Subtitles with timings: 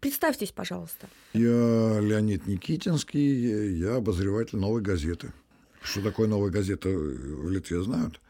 [0.00, 1.08] Представьтесь, пожалуйста.
[1.34, 5.32] Я Леонид Никитинский, я обозреватель «Новой газеты».
[5.82, 8.20] Что такое «Новая газета» в Литве знают?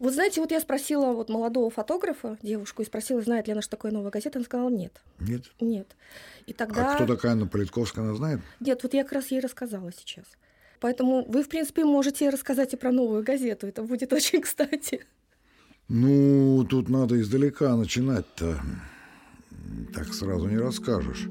[0.00, 3.70] Вот знаете, вот я спросила вот молодого фотографа, девушку, и спросила, знает ли она, что
[3.72, 5.00] такое «Новая газета», она сказала нет.
[5.20, 5.44] Нет?
[5.60, 5.96] Нет.
[6.46, 6.92] И тогда...
[6.92, 8.40] А кто такая Анна Политковская, она знает?
[8.58, 10.26] Нет, вот я как раз ей рассказала сейчас.
[10.80, 13.68] Поэтому вы, в принципе, можете рассказать и про новую газету.
[13.68, 15.06] Это будет очень кстати.
[15.88, 18.60] Ну, тут надо издалека начинать-то.
[19.94, 21.28] Так сразу не расскажешь.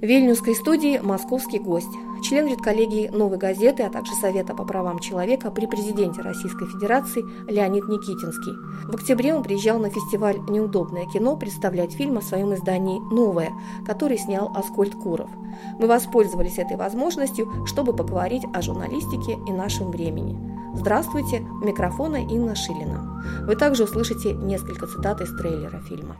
[0.00, 1.88] Вильнюсской студии московский гость,
[2.22, 7.88] член редколлегии «Новой газеты», а также Совета по правам человека при президенте Российской Федерации Леонид
[7.88, 8.52] Никитинский.
[8.86, 13.52] В октябре он приезжал на фестиваль «Неудобное кино» представлять фильм о своем издании «Новое»,
[13.86, 15.30] который снял Аскольд Куров.
[15.78, 20.36] Мы воспользовались этой возможностью, чтобы поговорить о журналистике и нашем времени.
[20.74, 23.22] Здравствуйте, у микрофона Инна Шилина.
[23.46, 26.16] Вы также услышите несколько цитат из трейлера фильма.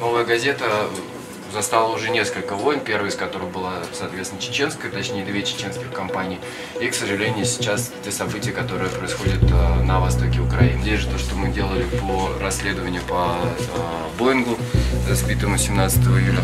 [0.00, 0.88] Новая газета
[1.52, 6.38] застала уже несколько войн, первая из которых была, соответственно, чеченская, точнее, две чеченских компании.
[6.80, 10.82] И, к сожалению, сейчас те события, которые происходят э, на востоке Украины.
[10.82, 14.58] Здесь же то, что мы делали по расследованию по э, Боингу,
[15.10, 16.40] сбитому 17 июля.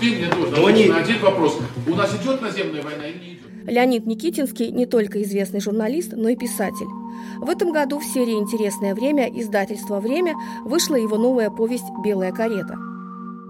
[0.00, 1.58] Ты мне тоже один вопрос.
[1.86, 3.45] У нас идет наземная война или не идет?
[3.66, 6.86] Леонид Никитинский не только известный журналист, но и писатель.
[7.38, 12.76] В этом году в серии «Интересное время» издательства «Время» вышла его новая повесть «Белая карета».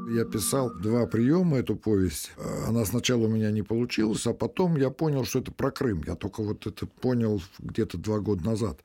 [0.09, 2.31] Я писал два приема эту повесть.
[2.67, 6.03] Она сначала у меня не получилась, а потом я понял, что это про Крым.
[6.07, 8.79] Я только вот это понял где-то два года назад.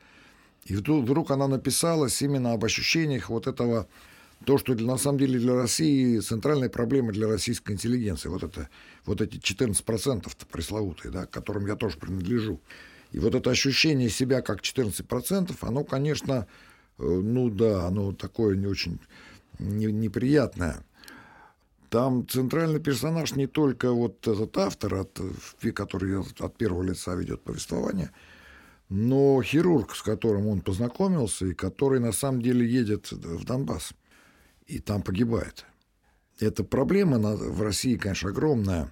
[0.65, 3.87] И вдруг, она написалась именно об ощущениях вот этого,
[4.45, 8.29] то, что для, на самом деле для России центральная проблема для российской интеллигенции.
[8.29, 8.69] Вот, это,
[9.05, 12.59] вот эти 14% пресловутые, да, к которым я тоже принадлежу.
[13.11, 16.47] И вот это ощущение себя как 14%, оно, конечно,
[16.97, 18.99] э, ну да, оно такое не очень
[19.59, 20.83] неприятное.
[21.89, 25.19] Там центральный персонаж не только вот этот автор, от,
[25.73, 28.11] который от первого лица ведет повествование,
[28.87, 33.93] но хирург, с которым он познакомился, и который на самом деле едет в Донбасс
[34.71, 35.65] и там погибает.
[36.39, 38.89] Эта проблема в России, конечно, огромная,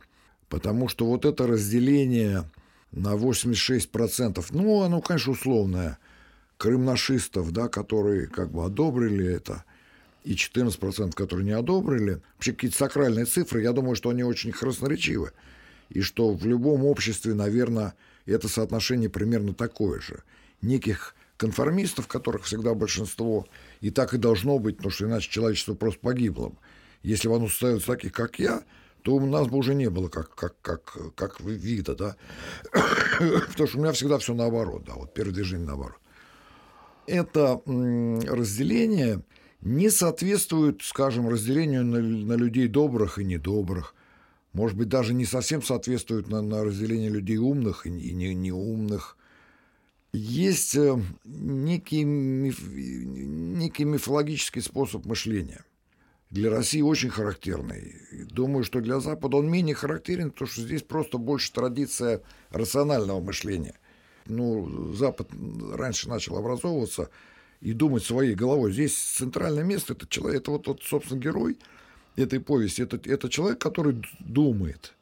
[0.49, 2.43] потому что вот это разделение
[2.91, 4.45] на 86%.
[4.51, 5.97] Ну, оно, конечно, условное.
[6.57, 9.63] Крымнашистов, да, которые как бы одобрили это,
[10.25, 12.21] и 14%, которые не одобрили.
[12.35, 15.31] Вообще какие-то сакральные цифры, я думаю, что они очень красноречивы.
[15.87, 17.93] И что в любом обществе, наверное,
[18.25, 20.23] это соотношение примерно такое же.
[20.61, 23.47] Неких конформистов, которых всегда большинство,
[23.81, 26.57] и так и должно быть, потому что иначе человечество просто погибло бы.
[27.03, 28.63] Если бы оно состоялось таких, как я,
[29.03, 32.15] то у нас бы уже не было как, как, как, как вида, да.
[32.71, 35.97] Потому что у меня всегда все наоборот, да, вот первое движение наоборот.
[37.07, 39.23] Это разделение
[39.61, 43.95] не соответствует, скажем, разделению на, на людей добрых и недобрых.
[44.53, 49.17] Может быть, даже не совсем соответствует на, на разделение людей умных и, и не, неумных.
[50.11, 55.63] Есть э, некий, миф, некий мифологический способ мышления
[56.29, 57.95] для России очень характерный.
[58.29, 62.21] Думаю, что для Запада он менее характерен, потому что здесь просто больше традиция
[62.51, 63.75] рационального мышления.
[64.25, 65.29] Ну, Запад
[65.73, 67.09] раньше начал образовываться
[67.61, 68.71] и думать своей головой.
[68.71, 71.57] Здесь центральное место это человек, это вот, вот собственно, герой
[72.15, 72.83] этой повести.
[72.83, 74.93] Это, это человек, который думает.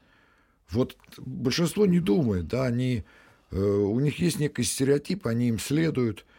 [0.70, 3.04] Вот большинство не думает, да, они, э,
[3.52, 6.26] у них есть некий стереотип, они им следуют–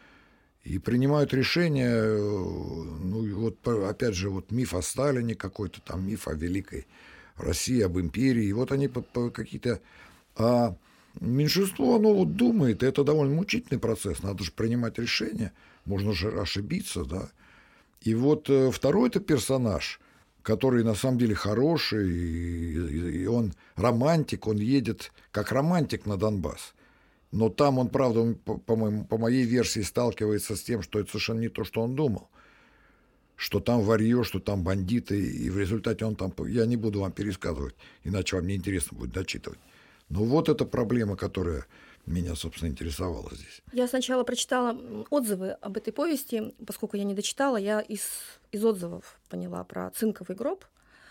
[0.63, 6.27] и принимают решения, э, ну вот опять же вот миф о Сталине какой-то, там миф
[6.27, 6.85] о великой
[7.37, 9.81] России, об империи, и вот они какие-то...
[10.35, 10.75] А
[11.19, 15.53] меньшинство, оно вот думает, и это довольно мучительный процесс, надо же принимать решения,
[15.85, 17.29] можно же ошибиться, да.
[18.01, 19.99] И вот э, второй это персонаж,
[20.43, 26.73] который на самом деле хороший, и, и он романтик, он едет как романтик на Донбасс.
[27.31, 31.09] Но там он, правда, по, по, моему, по моей версии сталкивается с тем, что это
[31.09, 32.29] совершенно не то, что он думал.
[33.35, 36.33] Что там варье, что там бандиты, и в результате он там...
[36.47, 39.59] Я не буду вам пересказывать, иначе вам неинтересно будет дочитывать.
[40.09, 41.65] Но вот эта проблема, которая
[42.05, 43.61] меня, собственно, интересовала здесь.
[43.71, 44.77] Я сначала прочитала
[45.09, 48.01] отзывы об этой повести, поскольку я не дочитала, я из,
[48.51, 50.65] из отзывов поняла про цинковый гроб.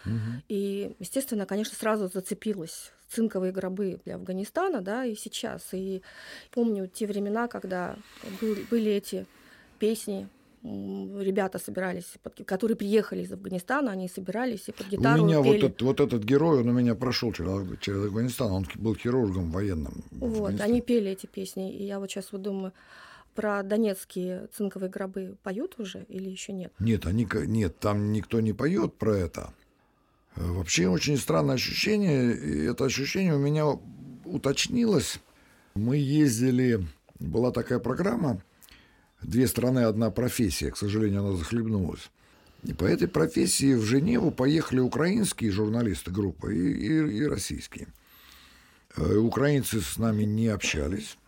[0.05, 0.43] Угу.
[0.49, 5.69] И, естественно, конечно, сразу зацепилась цинковые гробы для Афганистана, да, и сейчас.
[5.73, 6.03] И
[6.51, 7.97] помню те времена, когда
[8.71, 9.27] были эти
[9.79, 10.29] песни,
[10.63, 12.15] ребята собирались,
[12.45, 15.53] которые приехали из Афганистана, они собирались и под гитару У меня пели.
[15.53, 19.51] вот, этот, вот этот герой, он у меня прошел через, через Афганистан, он был хирургом
[19.53, 20.05] военным.
[20.11, 22.73] Вот, они пели эти песни, и я вот сейчас вот думаю,
[23.35, 26.73] про донецкие цинковые гробы поют уже или еще нет?
[26.81, 29.55] Нет, они, нет, там никто не поет про это.
[30.39, 32.35] Вообще очень странное ощущение.
[32.35, 33.67] И это ощущение у меня
[34.25, 35.19] уточнилось.
[35.75, 36.87] Мы ездили,
[37.19, 38.41] была такая программа
[39.21, 40.71] «Две страны, одна профессия».
[40.71, 42.11] К сожалению, она захлебнулась.
[42.65, 47.89] И по этой профессии в Женеву поехали украинские журналисты группы и, и, и российские.
[48.97, 51.19] Э, украинцы с нами не общались.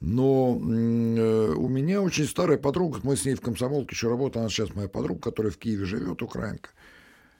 [0.00, 4.50] Но э, у меня очень старая подруга, мы с ней в комсомолке еще работаем, она
[4.50, 6.70] сейчас моя подруга, которая в Киеве живет, украинка.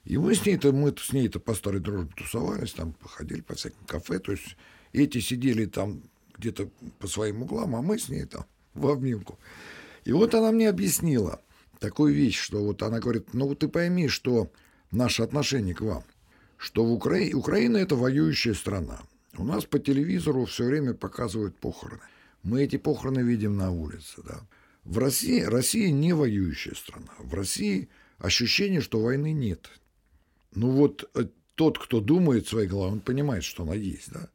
[0.05, 3.85] И мы с ней-то, мы с ней-то по старой дружбе тусовались, там походили по всяким
[3.87, 4.57] кафе, то есть
[4.93, 6.03] эти сидели там
[6.37, 6.69] где-то
[6.99, 9.39] по своим углам, а мы с ней там в обнимку.
[10.05, 11.41] И вот она мне объяснила
[11.79, 14.51] такую вещь, что вот она говорит, ну ты пойми, что
[14.91, 16.05] наше отношение к вам,
[16.59, 17.19] что в Укра...
[17.33, 19.01] Украина это воюющая страна.
[19.37, 22.03] У нас по телевизору все время показывают похороны.
[22.43, 24.43] Мы эти похороны видим на улице, да.
[24.85, 27.11] В России, Россия не воюющая страна.
[27.19, 29.71] В России ощущение, что войны нет.
[30.55, 34.29] Ну вот э, тот, кто думает своей головой, он понимает, что она есть, да?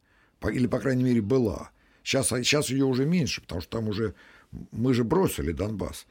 [0.50, 1.70] Или, по крайней мере, была.
[2.02, 4.14] Сейчас, сейчас ее уже меньше, потому что там уже...
[4.72, 6.06] Мы же бросили Донбасс.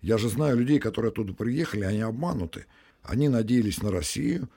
[0.00, 2.66] Я же знаю людей, которые оттуда приехали, они обмануты.
[3.02, 4.48] Они надеялись на Россию.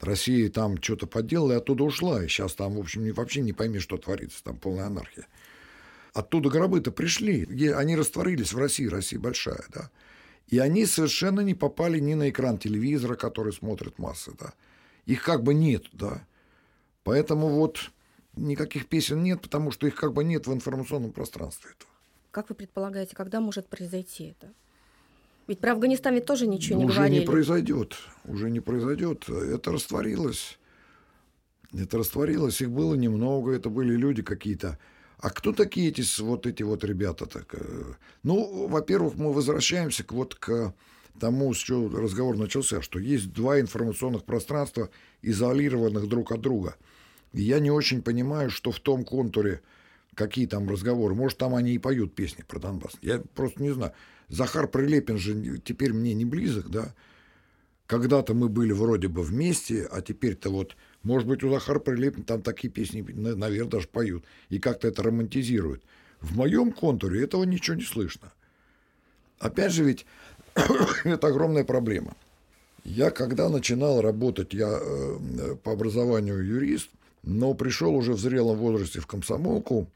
[0.00, 2.24] Россия там что-то поделала и оттуда ушла.
[2.24, 4.42] И сейчас там, в общем, вообще не пойми, что творится.
[4.42, 5.26] Там полная анархия.
[6.14, 7.44] Оттуда гробы-то пришли.
[7.72, 8.86] Они растворились в России.
[8.86, 9.90] Россия большая, да.
[10.52, 14.52] И они совершенно не попали ни на экран телевизора, который смотрят массы, да.
[15.06, 16.26] Их как бы нет, да.
[17.04, 17.90] Поэтому вот
[18.36, 21.70] никаких песен нет, потому что их как бы нет в информационном пространстве.
[21.70, 21.90] Этого.
[22.30, 24.52] Как вы предполагаете, когда может произойти это?
[25.46, 27.20] Ведь про Афганистан ведь тоже ничего не уже говорили.
[27.20, 27.96] Уже не произойдет.
[28.24, 29.30] Уже не произойдет.
[29.30, 30.58] Это растворилось.
[31.72, 32.60] Это растворилось.
[32.60, 33.52] Их было немного.
[33.52, 34.78] Это были люди какие-то
[35.22, 37.26] а кто такие эти вот эти вот ребята?
[37.26, 37.54] Так?
[37.54, 37.94] Э?
[38.24, 40.74] Ну, во-первых, мы возвращаемся к вот к
[41.20, 44.90] тому, с чего разговор начался, что есть два информационных пространства,
[45.22, 46.74] изолированных друг от друга.
[47.32, 49.62] И я не очень понимаю, что в том контуре,
[50.16, 51.14] какие там разговоры.
[51.14, 52.94] Может, там они и поют песни про Донбасс.
[53.00, 53.92] Я просто не знаю.
[54.28, 56.96] Захар Прилепин же теперь мне не близок, да?
[57.86, 62.42] Когда-то мы были вроде бы вместе, а теперь-то вот может быть, у Захара Прилепина там
[62.42, 64.24] такие песни, наверное, даже поют.
[64.48, 65.82] И как-то это романтизируют.
[66.20, 68.32] В моем контуре этого ничего не слышно.
[69.38, 70.06] Опять же ведь
[71.04, 72.14] это огромная проблема.
[72.84, 76.90] Я когда начинал работать, я э, по образованию юрист,
[77.22, 79.88] но пришел уже в зрелом возрасте в комсомолку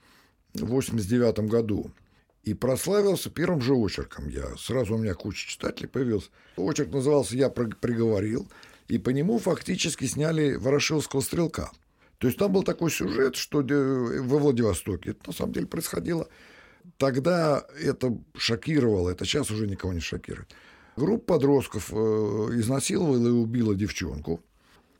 [0.55, 1.91] в 89 году
[2.45, 4.29] и прославился первым же очерком.
[4.29, 6.29] Я сразу у меня куча читателей появился.
[6.57, 8.47] Очерк назывался «Я приговорил»,
[8.89, 11.71] и по нему фактически сняли Ворошилского стрелка.
[12.19, 16.29] То есть там был такой сюжет, что во Владивостоке это на самом деле происходило.
[16.99, 20.55] Тогда это шокировало, это сейчас уже никого не шокирует.
[20.97, 24.41] Группа подростков э, изнасиловала и убила девчонку.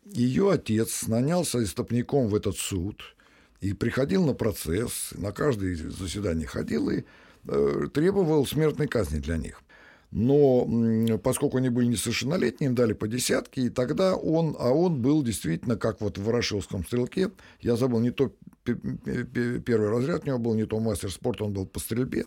[0.05, 3.17] Ее отец нанялся истопником в этот суд
[3.61, 7.05] и приходил на процесс, на каждое заседание ходил и
[7.49, 9.63] э, требовал смертной казни для них
[10.11, 15.23] но поскольку они были несовершеннолетние, им дали по десятке, и тогда он, а он был
[15.23, 17.31] действительно, как вот в Ворошиловском стрелке,
[17.61, 18.33] я забыл, не то
[18.65, 22.27] первый разряд у него был, не то мастер спорта, он был по стрельбе,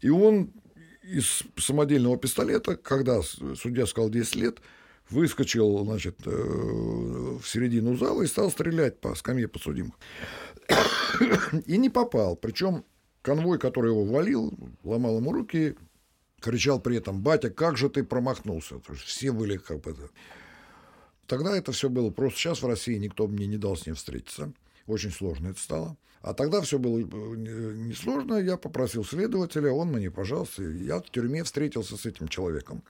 [0.00, 0.52] и он
[1.02, 4.58] из самодельного пистолета, когда судья сказал 10 лет,
[5.10, 9.94] выскочил, значит, э, в середину зала и стал стрелять по скамье подсудимых.
[11.66, 12.36] И не попал.
[12.36, 12.84] Причем
[13.20, 14.52] конвой, который его валил,
[14.84, 15.76] ломал ему руки,
[16.42, 18.80] кричал при этом, батя, как же ты промахнулся?
[19.04, 19.96] Все были как бы...
[21.26, 22.38] Тогда это все было просто.
[22.38, 24.52] Сейчас в России никто мне не дал с ним встретиться.
[24.86, 25.96] Очень сложно это стало.
[26.20, 28.34] А тогда все было э, несложно.
[28.34, 32.82] Я попросил следователя, он мне, пожалуйста, я в тюрьме встретился с этим человеком.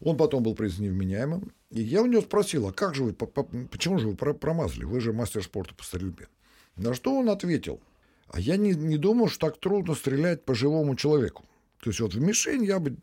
[0.00, 1.52] Он потом был признан невменяемым.
[1.70, 4.84] И я у него спросил, а как же вы, почему же вы промазали?
[4.84, 6.28] Вы же мастер спорта по стрельбе.
[6.76, 7.80] На что он ответил,
[8.28, 11.44] а я не, не думал, что так трудно стрелять по живому человеку.
[11.80, 12.96] То есть вот в мишень я бы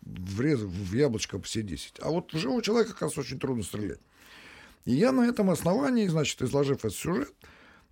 [0.00, 1.96] врезал в яблочко все 10.
[2.00, 4.00] А вот живого человека, оказывается, очень трудно стрелять.
[4.84, 7.32] И я на этом основании, значит, изложив этот сюжет,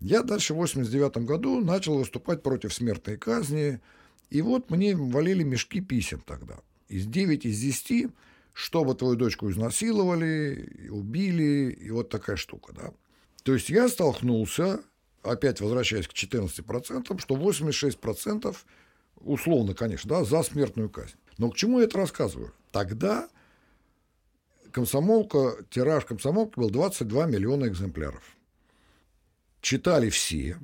[0.01, 3.81] я дальше в 89 году начал выступать против смертной казни.
[4.31, 6.61] И вот мне валили мешки писем тогда.
[6.89, 8.11] Из 9 из 10,
[8.55, 12.93] чтобы твою дочку изнасиловали, убили, и вот такая штука, да.
[13.43, 14.81] То есть я столкнулся,
[15.23, 18.57] опять возвращаясь к 14%, что 86%
[19.21, 21.17] условно, конечно, да, за смертную казнь.
[21.39, 22.53] Но к чему я это рассказываю?
[22.73, 23.29] Тогда
[24.73, 28.23] комсомолка, тираж комсомолки был 22 миллиона экземпляров.
[29.61, 30.59] Читали все,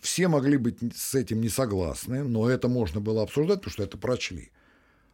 [0.00, 3.96] все могли быть с этим не согласны, но это можно было обсуждать, потому что это
[3.96, 4.50] прочли.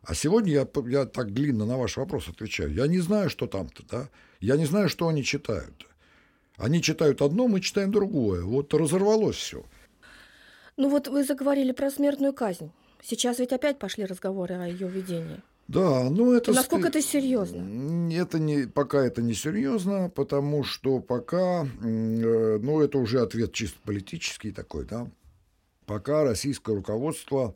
[0.03, 2.73] А сегодня я, я так длинно на ваш вопрос отвечаю.
[2.73, 4.09] Я не знаю, что там-то, да?
[4.41, 5.87] Я не знаю, что они читают.
[6.57, 8.43] Они читают одно, мы читаем другое.
[8.43, 9.65] Вот разорвалось все.
[10.81, 12.73] Ну вот вы заговорили про смертную казнь.
[13.03, 15.43] Сейчас ведь опять пошли разговоры о ее введении.
[15.69, 16.55] Да, ну это...
[16.55, 18.11] Насколько это серьезно?
[18.11, 23.79] Это не, пока это не серьезно, потому что пока, э, ну это уже ответ чисто
[23.85, 25.07] политический такой, да,
[25.85, 27.55] пока российское руководство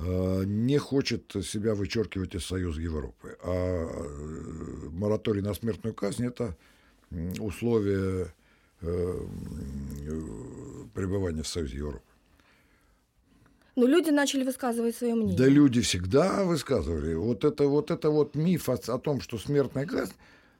[0.00, 3.38] э, не хочет себя вычеркивать из Союза Европы.
[3.44, 6.56] А э, мораторий на смертную казнь– это
[7.38, 8.34] условие
[10.92, 12.11] пребывания в Союзе Европы.
[13.74, 15.36] Но люди начали высказывать свое мнение.
[15.36, 17.14] Да люди всегда высказывали.
[17.14, 20.12] Вот это вот, это вот миф о, о том, что смертная казнь,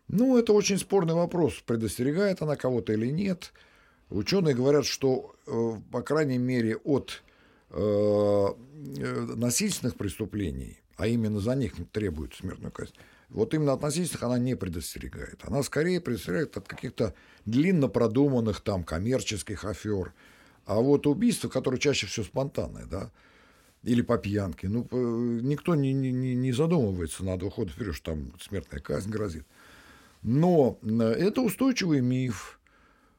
[0.09, 3.53] ну, это очень спорный вопрос, предостерегает она кого-то или нет.
[4.11, 7.23] Ученые говорят, что, э, по крайней мере, от
[7.71, 12.93] э, э, насильственных преступлений, а именно за них требуют смертную казнь,
[13.31, 15.41] вот именно от насильственных она не предостерегает.
[15.45, 17.15] Она скорее предостерегает от каких-то
[17.47, 20.13] длинно продуманных там коммерческих афер,
[20.65, 23.11] а вот убийство, которое чаще всего спонтанное, да,
[23.83, 24.87] или по пьянке, ну,
[25.41, 29.45] никто не, не, не задумывается на два хода вперед, что там смертная казнь грозит.
[30.23, 32.61] Но э, это устойчивый миф,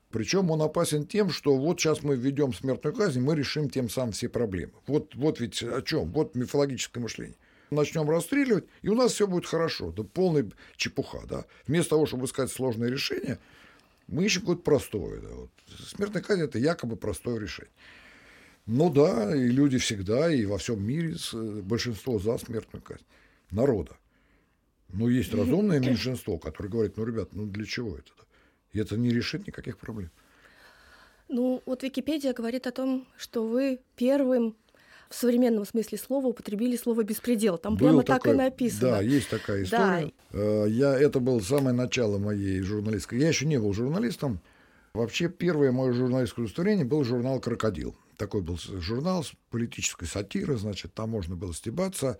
[0.09, 4.13] причем он опасен тем, что вот сейчас мы введем смертную казнь, мы решим тем самым
[4.13, 4.73] все проблемы.
[4.87, 6.11] Вот, вот ведь о чем?
[6.11, 7.35] Вот мифологическое мышление.
[7.71, 9.91] Начнем расстреливать, и у нас все будет хорошо.
[9.91, 11.45] Да полная чепуха, да.
[11.65, 13.39] Вместо того, чтобы искать сложные решения,
[14.07, 15.21] мы ищем какое-то простое.
[15.21, 15.49] Да, вот.
[15.87, 17.71] Смертная казнь– это якобы простое решение.
[18.65, 21.15] Ну да, и люди всегда, и во всем мире
[21.63, 23.05] большинство за смертную казнь.
[23.51, 23.97] Народа.
[24.89, 28.11] Но есть разумное меньшинство, которое говорит, ну, ребят, ну для чего это?
[28.71, 30.11] И это не решит никаких проблем.
[31.29, 34.55] Ну, вот Википедия говорит о том, что вы первым
[35.13, 37.59] в современном смысле слова употребили слово беспредел.
[37.59, 38.91] Там Был прямо такой, так и написано.
[38.91, 40.11] Да, есть такая история.
[40.31, 40.39] Да.
[40.39, 43.19] Э, я, это было самое начало моей журналистской.
[43.19, 44.39] Я еще не был журналистом.
[44.95, 47.95] Вообще, первое мое журналистское удостоверение был журнал «Крокодил».
[48.17, 52.17] Такой был журнал с политической сатиры, значит, там можно было стебаться.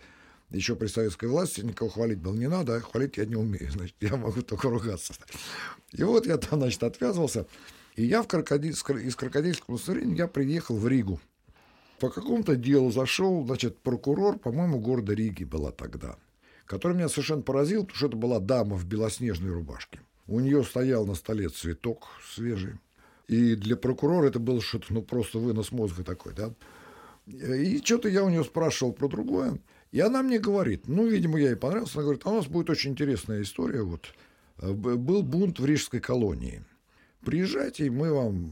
[0.52, 3.96] Еще при советской власти никого хвалить было не надо, а хвалить я не умею, значит,
[4.02, 5.14] я могу только ругаться.
[5.94, 7.48] И вот я там, значит, отвязывался.
[7.96, 11.20] И я в крокодиль, из крокодильского удостоверения я приехал в Ригу
[12.04, 16.18] по какому-то делу зашел, значит, прокурор, по-моему, города Риги была тогда,
[16.66, 20.02] который меня совершенно поразил, потому что это была дама в белоснежной рубашке.
[20.28, 22.74] У нее стоял на столе цветок свежий.
[23.30, 26.54] И для прокурора это было что-то, ну, просто вынос мозга такой, да.
[27.26, 29.60] И что-то я у нее спрашивал про другое.
[29.94, 32.70] И она мне говорит, ну, видимо, я ей понравился, она говорит, а у нас будет
[32.70, 33.82] очень интересная история.
[33.82, 34.14] Вот
[34.58, 36.66] был бунт в Рижской колонии–
[37.26, 38.52] Приезжайте, мы вам...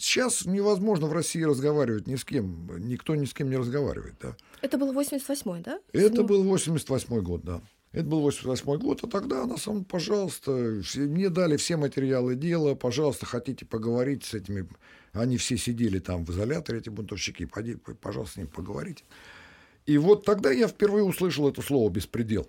[0.00, 2.70] Сейчас невозможно в России разговаривать ни с кем.
[2.86, 4.36] Никто ни с кем не разговаривает, да.
[4.60, 5.80] Это был 88-й, да?
[5.92, 7.60] Это был 88-й год, да.
[7.92, 13.26] Это был 88-й год, а тогда она сам, пожалуйста, мне дали все материалы дела, пожалуйста,
[13.26, 14.68] хотите поговорить с этими...
[15.12, 19.04] Они все сидели там в изоляторе, эти бунтовщики, Пойди, пожалуйста, с ними поговорите.
[19.86, 22.46] И вот тогда я впервые услышал это слово «беспредел»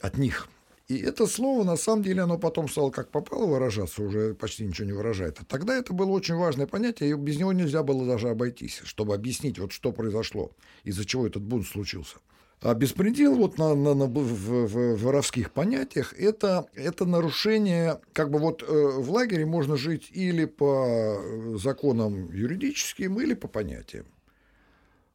[0.00, 0.48] от них–
[0.88, 4.86] и это слово, на самом деле, оно потом стало как попало выражаться, уже почти ничего
[4.86, 5.38] не выражает.
[5.38, 9.14] А тогда это было очень важное понятие, и без него нельзя было даже обойтись, чтобы
[9.14, 10.50] объяснить, вот что произошло,
[10.84, 12.16] из-за чего этот бунт случился.
[12.62, 18.30] А беспредел вот на, на, на, в, в, в воровских понятиях это, это нарушение, как
[18.30, 21.22] бы вот э, в лагере можно жить или по
[21.54, 24.06] законам юридическим, или по понятиям.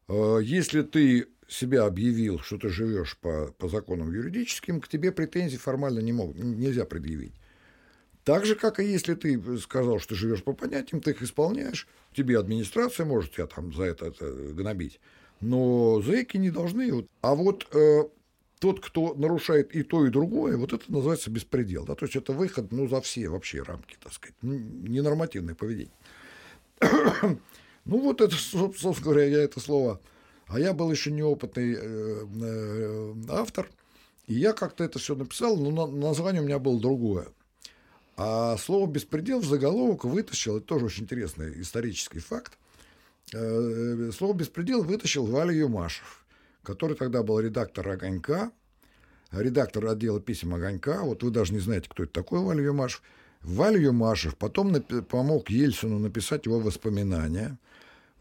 [0.08, 5.58] Э, если ты себя объявил, что ты живешь по, по законам юридическим, к тебе претензий
[5.58, 7.34] формально не могут, нельзя предъявить.
[8.24, 12.38] Так же, как и если ты сказал, что живешь по понятиям, ты их исполняешь, тебе
[12.38, 14.98] администрация может тебя там за это, это гнобить.
[15.40, 17.06] Но зэки не должны.
[17.20, 18.04] А вот э,
[18.60, 21.84] тот, кто нарушает и то, и другое, вот это называется беспредел.
[21.84, 21.94] Да?
[21.94, 25.92] То есть это выход ну, за все вообще рамки, так сказать, ненормативное поведение.
[26.80, 30.00] ну вот это, собственно говоря, я это слово
[30.46, 33.70] а я был еще неопытный э, э, автор,
[34.26, 37.28] и я как-то это все написал, но название у меня было другое.
[38.16, 42.58] А слово «беспредел» в заголовок вытащил, это тоже очень интересный исторический факт,
[43.32, 46.24] э, слово «беспредел» вытащил Валя Юмашев,
[46.62, 48.52] который тогда был редактор «Огонька»,
[49.32, 51.02] редактор отдела писем «Огонька».
[51.02, 53.02] Вот вы даже не знаете, кто это такой Валя Юмашев.
[53.42, 57.58] Валя Юмашев потом помог Ельцину написать его воспоминания–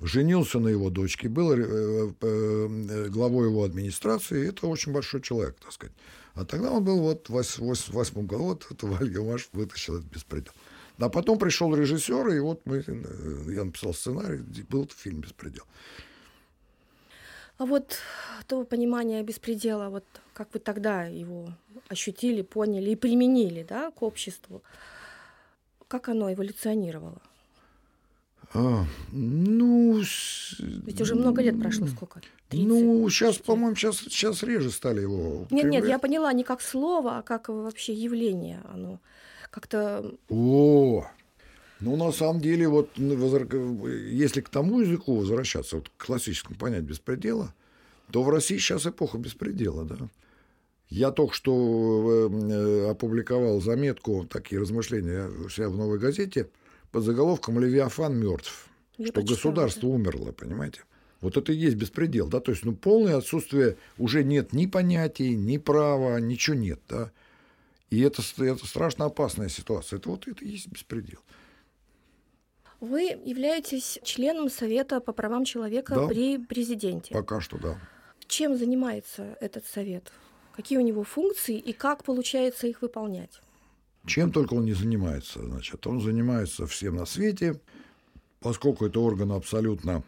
[0.03, 5.71] женился на его дочке, был э, э, главой его администрации, это очень большой человек, так
[5.71, 5.95] сказать.
[6.35, 10.53] А тогда он был вот в 88 году, вот это Вальга Маш вытащил этот беспредел.
[10.99, 15.63] А потом пришел режиссер, и вот мы, э, я написал сценарий, был фильм «Беспредел».
[17.57, 17.97] А вот
[18.47, 21.49] то понимание беспредела, вот как вы тогда его
[21.87, 24.63] ощутили, поняли и применили да, к обществу,
[25.87, 27.21] как оно эволюционировало?
[28.53, 30.01] А, ну...
[30.59, 32.21] Ведь уже много лет прошло, сколько?
[32.49, 35.47] 30, ну, сейчас, по-моему, сейчас, сейчас реже стали его.
[35.49, 38.61] Нет, нет, я поняла не как слово, а как вообще явление.
[38.71, 38.99] Оно
[39.49, 40.13] как-то...
[40.29, 41.05] О,
[41.79, 47.53] ну, на самом деле, вот если к тому языку возвращаться, вот к классическому понятию беспредела,
[48.11, 49.97] то в России сейчас эпоха беспредела, да.
[50.89, 56.49] Я только что э, опубликовал заметку, такие размышления у себя в «Новой газете»,
[56.93, 59.95] под заголовком «Левиафан мертв», Я что почитала, государство да.
[59.95, 60.83] умерло, понимаете?
[61.21, 65.35] Вот это и есть беспредел, да, то есть, ну, полное отсутствие, уже нет ни понятий,
[65.35, 67.11] ни права, ничего нет, да.
[67.89, 69.97] И это, это страшно опасная ситуация.
[69.97, 71.19] Это вот это и есть беспредел.
[72.79, 77.13] Вы являетесь членом Совета по правам человека да, при президенте.
[77.13, 77.79] Пока что, да.
[78.27, 80.11] Чем занимается этот совет?
[80.55, 83.41] Какие у него функции и как получается их выполнять?
[84.05, 85.43] Чем только он не занимается.
[85.43, 87.59] Значит, он занимается всем на свете,
[88.39, 90.03] поскольку это орган абсолютно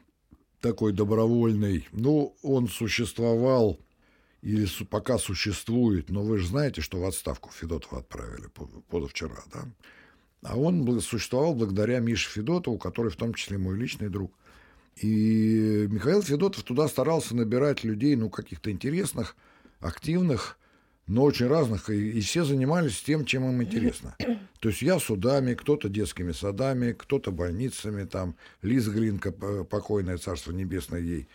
[0.60, 1.88] такой добровольный.
[1.92, 3.80] Ну, он существовал
[4.42, 8.48] или пока существует, но вы же знаете, что в отставку Федотова отправили
[8.90, 9.66] позавчера, да?
[10.44, 14.32] А он существовал благодаря Мише Федотову, который в том числе мой личный друг.
[14.98, 19.36] И Михаил Федотов туда старался набирать людей, ну, каких-то интересных,
[19.80, 20.60] активных,
[21.08, 24.16] но очень разных, и, и все занимались тем, чем им интересно.
[24.60, 31.00] То есть я судами, кто-то детскими садами, кто-то больницами, там Лиза Глинка, покойное царство небесное
[31.00, 31.28] ей,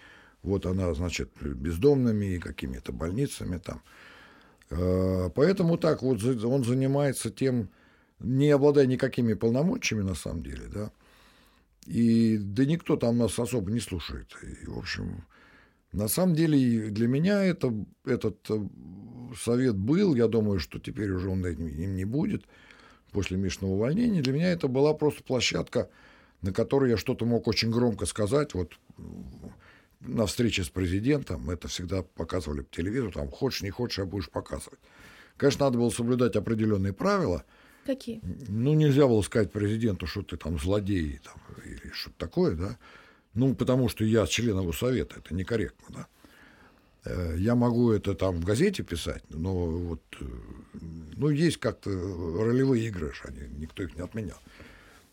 [0.42, 3.82] вот она, значит, бездомными и какими-то больницами там.
[4.70, 7.68] А, поэтому так вот он занимается тем,
[8.18, 10.90] не обладая никакими полномочиями на самом деле, да,
[11.86, 14.36] и да никто там нас особо не слушает.
[14.42, 15.24] И, в общем,
[15.92, 17.72] на самом деле для меня это,
[18.04, 18.68] этот э,
[19.36, 22.44] совет был, я думаю, что теперь уже он им не будет
[23.12, 24.22] после Мишного увольнения.
[24.22, 25.88] Для меня это была просто площадка,
[26.42, 28.54] на которой я что-то мог очень громко сказать.
[28.54, 28.72] Вот
[30.00, 34.30] на встрече с президентом это всегда показывали по телевизору, там хочешь, не хочешь, а будешь
[34.30, 34.80] показывать.
[35.36, 37.44] Конечно, надо было соблюдать определенные правила.
[37.84, 38.20] Какие?
[38.48, 42.78] Ну, нельзя было сказать президенту, что ты там злодей там, или что-то такое, да.
[43.34, 46.06] Ну, потому что я член его совета, это некорректно, да.
[47.04, 50.24] Э, я могу это там в газете писать, но вот, э,
[51.16, 54.38] ну, есть как-то ролевые игры, они, никто их не отменял.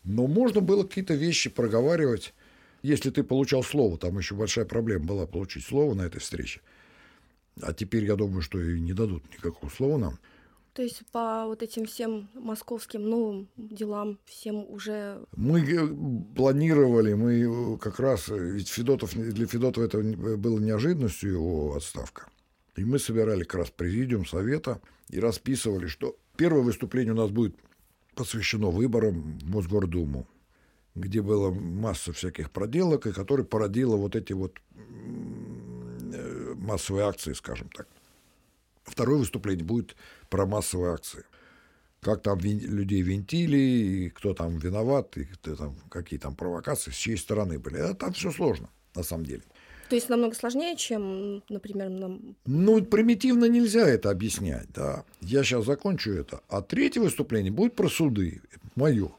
[0.04, 2.34] Но можно было какие-то вещи проговаривать,
[2.82, 6.60] если ты получал слово, там еще большая проблема была получить слово на этой встрече.
[7.60, 10.18] А теперь я думаю, что и не дадут никакого слова нам.
[10.78, 15.26] То есть по вот этим всем московским новым делам всем уже...
[15.34, 15.88] Мы э,
[16.36, 22.28] планировали, мы э, как раз, э, ведь Федотов, для Федотова это было неожиданностью его отставка.
[22.76, 27.56] И мы собирали как раз президиум совета и расписывали, что первое выступление у нас будет
[28.14, 30.28] посвящено выборам в Мосгордуму,
[30.94, 34.60] где была масса всяких проделок, и которая породила вот эти вот
[36.54, 37.88] массовые акции, скажем так.
[38.88, 39.96] Второе выступление будет
[40.28, 41.24] про массовые акции.
[42.00, 46.94] Как там людей винтили, и кто там виноват, и кто там, какие там провокации, с
[46.94, 47.78] чьей стороны были.
[47.78, 49.42] А там все сложно, на самом деле.
[49.88, 52.36] То есть намного сложнее, чем, например, нам...
[52.44, 55.04] Ну, примитивно нельзя это объяснять, да.
[55.20, 56.42] Я сейчас закончу это.
[56.48, 58.42] А третье выступление будет про суды,
[58.76, 59.10] мое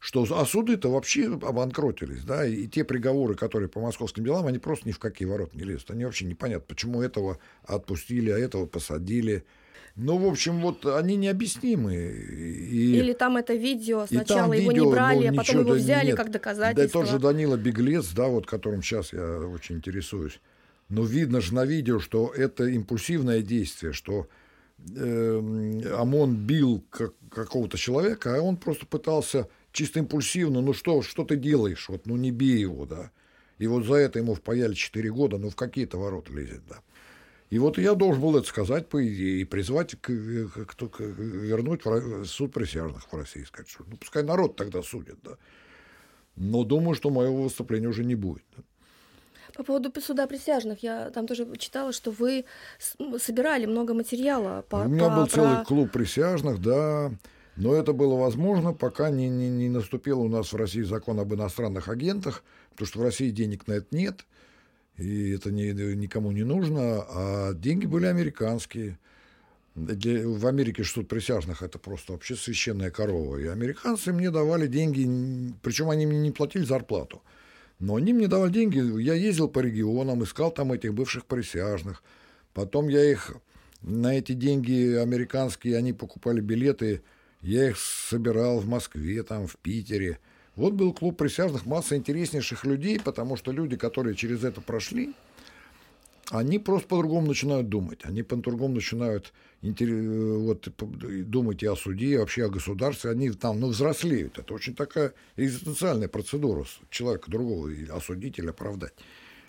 [0.00, 4.88] что а суды-то вообще обанкротились, да, и, те приговоры, которые по московским делам, они просто
[4.88, 5.90] ни в какие ворота не лезут.
[5.90, 9.44] Они вообще непонятно, почему этого отпустили, а этого посадили.
[9.96, 11.94] Ну, в общем, вот они необъяснимы.
[11.96, 16.08] И, Или там это видео, сначала его видео, не брали, ну, а потом его взяли
[16.08, 16.16] нет.
[16.16, 17.02] как доказательство.
[17.02, 20.40] Да, тот же Данила Беглец, да, вот которым сейчас я очень интересуюсь.
[20.88, 24.28] Но видно же на видео, что это импульсивное действие, что
[24.96, 31.24] э, ОМОН бил как, какого-то человека, а он просто пытался чисто импульсивно, ну что, что
[31.24, 33.10] ты делаешь, вот, ну не бей его, да.
[33.58, 36.80] И вот за это ему впаяли 4 года, ну в какие-то ворота лезет, да.
[37.50, 41.00] И вот я должен был это сказать, по идее, и призвать к, к, к, к,
[41.00, 45.36] вернуть в суд присяжных в России, сказать, что ну пускай народ тогда судит, да.
[46.36, 48.44] Но думаю, что моего выступления уже не будет.
[48.56, 48.62] Да.
[49.54, 52.44] По поводу суда присяжных, я там тоже читала, что вы
[53.18, 54.64] собирали много материала.
[54.68, 55.32] По, У меня по, был про...
[55.32, 57.12] целый клуб присяжных, да.
[57.60, 61.34] Но это было возможно, пока не, не, не наступил у нас в России закон об
[61.34, 64.24] иностранных агентах, потому что в России денег на это нет,
[64.96, 68.98] и это не, никому не нужно, а деньги были американские.
[69.74, 73.36] Для, в Америке суд присяжных это просто вообще священная корова.
[73.36, 77.20] И американцы мне давали деньги, причем они мне не платили зарплату.
[77.78, 82.02] Но они мне давали деньги, я ездил по регионам, искал там этих бывших присяжных.
[82.54, 83.36] Потом я их
[83.82, 87.02] на эти деньги американские, они покупали билеты,
[87.42, 90.18] я их собирал в Москве, там, в Питере.
[90.56, 95.14] Вот был клуб присяжных, масса интереснейших людей, потому что люди, которые через это прошли,
[96.30, 98.00] они просто по-другому начинают думать.
[98.04, 103.10] Они по-другому начинают вот, думать и о суде, и вообще о государстве.
[103.10, 104.38] Они там ну, взрослеют.
[104.38, 108.92] Это очень такая экзистенциальная процедура человека другого, и осудить или оправдать.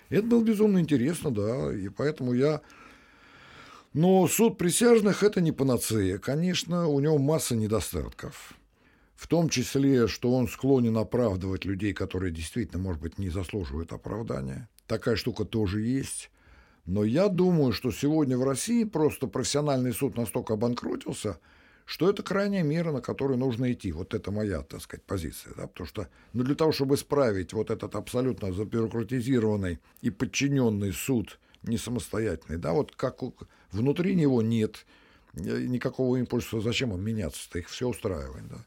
[0.08, 2.60] Это было безумно интересно, да, и поэтому я...
[3.94, 6.18] Но суд присяжных– это не панацея.
[6.18, 8.54] Конечно, у него масса недостатков.
[9.14, 14.68] В том числе, что он склонен оправдывать людей, которые действительно, может быть, не заслуживают оправдания.
[14.86, 16.30] Такая штука тоже есть.
[16.86, 21.38] Но я думаю, что сегодня в России просто профессиональный суд настолько обанкротился,
[21.84, 23.92] что это крайняя мера, на которую нужно идти.
[23.92, 25.52] Вот это моя, так сказать, позиция.
[25.54, 25.66] Да?
[25.66, 31.78] Потому что ну, для того, чтобы исправить вот этот абсолютно забюрократизированный и подчиненный суд, не
[31.78, 33.22] самостоятельный, да, вот как
[33.72, 34.86] внутри него нет
[35.34, 38.46] никакого импульса, зачем он меняться-то, их все устраивает.
[38.48, 38.58] Да?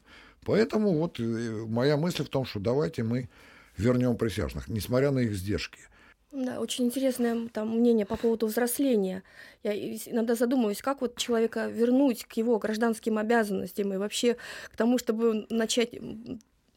[0.44, 1.22] Поэтому вот э,
[1.68, 3.28] моя мысль в том, что давайте мы
[3.76, 5.80] вернем присяжных, несмотря на их сдержки–
[6.36, 9.22] да, очень интересное там мнение по поводу взросления.
[9.62, 14.36] Я иногда задумываюсь, как вот человека вернуть к его гражданским обязанностям и вообще
[14.70, 15.92] к тому, чтобы начать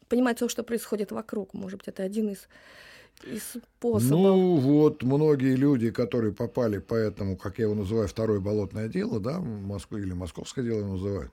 [0.07, 1.53] понимать то, что происходит вокруг.
[1.53, 2.47] Может быть, это один из,
[3.23, 4.09] из способов.
[4.09, 9.19] Ну, вот многие люди, которые попали по этому, как я его называю, второе болотное дело,
[9.19, 11.31] да, Москву или московское дело называют,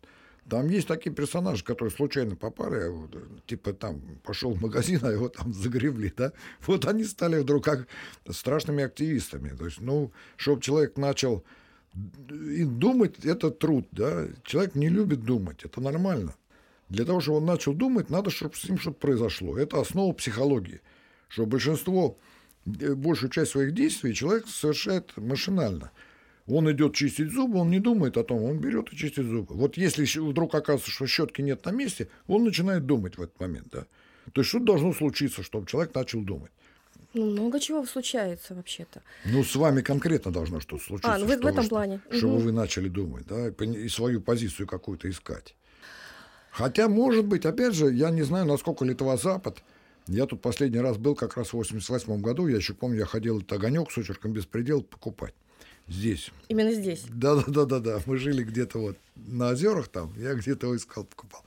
[0.49, 3.09] там есть такие персонажи, которые случайно попали, а
[3.47, 6.33] типа там пошел в магазин, а его там загребли, да.
[6.67, 7.89] Вот они стали вдруг как
[8.31, 9.49] страшными активистами.
[9.49, 11.43] То есть, ну, чтобы человек начал
[12.31, 14.29] и думать, это труд, да.
[14.45, 16.35] Человек не любит думать, это нормально.
[16.89, 19.59] Для того, чтобы он начал думать, надо, чтобы с ним что-то произошло.
[19.59, 20.81] Это основа психологии.
[21.29, 22.19] Что большинство,
[22.67, 25.91] э, большую часть своих действий человек совершает машинально–
[26.49, 29.55] он идет чистить зубы, он не думает о том, он берет и чистит зубы.
[29.55, 33.69] Вот если вдруг оказывается, что щетки нет на месте, он начинает думать в этот момент.
[33.73, 33.87] Да?
[34.33, 36.53] То есть что должно случиться, чтобы человек начал думать?
[37.15, 39.03] Ну, много чего случается вообще-то.
[39.25, 41.15] Ну, с вами конкретно должно что-то случиться.
[41.15, 42.01] А, ну, вы, в этом что, плане.
[42.11, 42.45] Чтобы угу.
[42.45, 45.57] вы начали думать, да, и свою позицию какую-то искать.
[46.51, 49.63] Хотя, может быть, опять же, я не знаю, насколько Литва-Запад.
[50.09, 52.47] Я тут последний раз был как раз в 88 году.
[52.47, 55.35] Я еще помню, я ходил этот огонек с очерком «Беспредел» покупать.
[55.89, 56.31] Здесь.
[56.49, 57.05] Именно здесь?
[57.09, 58.01] Да, да, да, да, да.
[58.07, 61.45] Мы жили где-то вот на озерах там, я где-то его искал, покупал.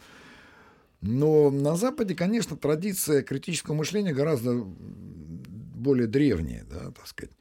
[1.02, 7.34] Но на Западе, конечно, традиция критического мышления гораздо более древняя, да, так сказать.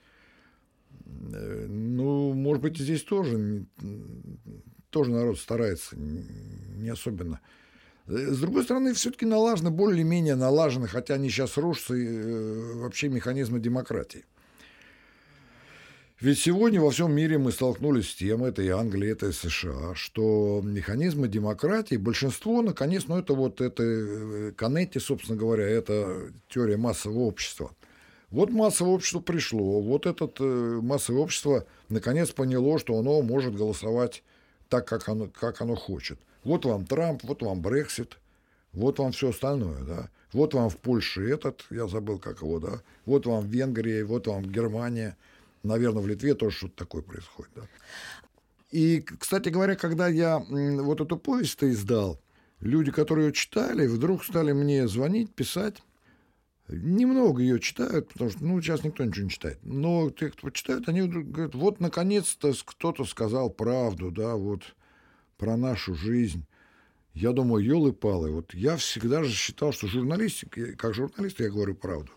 [1.33, 3.67] Э, ну, может быть, здесь тоже,
[4.91, 7.41] тоже народ старается, не особенно.
[8.09, 13.61] Э, с другой стороны, все-таки налажены, более-менее налажены, хотя они сейчас рушатся, э, вообще механизмы
[13.61, 14.25] демократии.
[16.21, 19.95] Ведь сегодня во всем мире мы столкнулись с тем, это и Англия, это и США,
[19.95, 26.77] что механизмы демократии, большинство, наконец, ну это вот это э, Канетти, собственно говоря, это теория
[26.77, 27.71] массового общества.
[28.31, 30.29] Вот массовое общество пришло, вот это
[30.83, 34.23] массовое общество наконец поняло, что оно может голосовать
[34.69, 36.19] так, как оно, как оно хочет.
[36.49, 38.19] Вот вам Трамп, вот вам Брексит,
[38.73, 40.11] вот вам все остальное, да.
[40.33, 42.83] Вот вам в Польше этот, я забыл, как его, да.
[43.07, 45.17] Вот вам Венгрия, вот вам Германия–
[45.63, 47.51] Наверное, в Литве тоже что-то такое происходит.
[47.55, 47.63] Да.
[48.71, 52.21] И, кстати говоря, когда я вот эту повесть-то издал,
[52.61, 55.83] люди, которые ее читали, вдруг стали мне звонить, писать.
[56.69, 59.59] Немного ее читают, потому что, ну, сейчас никто ничего не читает.
[59.63, 64.75] Но те, кто читают, они говорят, вот, наконец-то кто-то сказал правду, да, вот,
[65.39, 66.45] про нашу жизнь.
[67.15, 72.13] Я думаю, елы-палы, вот я всегда же считал, что журналистика, как журналист я говорю правду.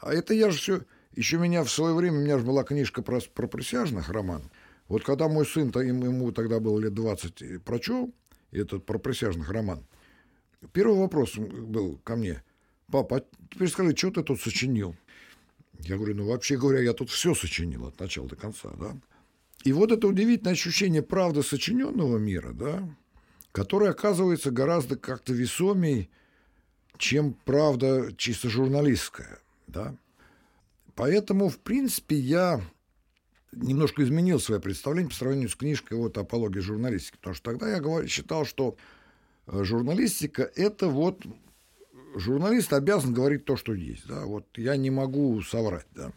[0.00, 0.80] А это я же все
[1.14, 4.42] еще меня в свое время, у меня же была книжка про, про присяжных, роман.
[4.88, 8.12] Вот когда мой сын, ему тогда было лет 20, прочел
[8.52, 9.84] этот про присяжных роман,
[10.72, 12.42] первый вопрос был ко мне.
[12.90, 14.94] Папа, теперь скажи, что ты тут сочинил?
[15.80, 18.96] Я говорю, ну, вообще говоря, я тут все сочинил от начала до конца, да.
[19.66, 22.88] И вот это удивительное ощущение правды сочиненного мира, да,
[23.50, 26.08] которое оказывается гораздо как-то весомей,
[26.98, 29.96] чем правда чисто журналистская, да.
[30.94, 32.60] Поэтому, в принципе, я
[33.50, 37.80] немножко изменил свое представление по сравнению с книжкой вот «Апология журналистики», потому что тогда я
[37.80, 38.76] говорил, считал, что
[39.48, 41.26] э, журналистика– это вот
[42.14, 46.12] журналист обязан говорить то, что есть, да, вот я не могу соврать, да.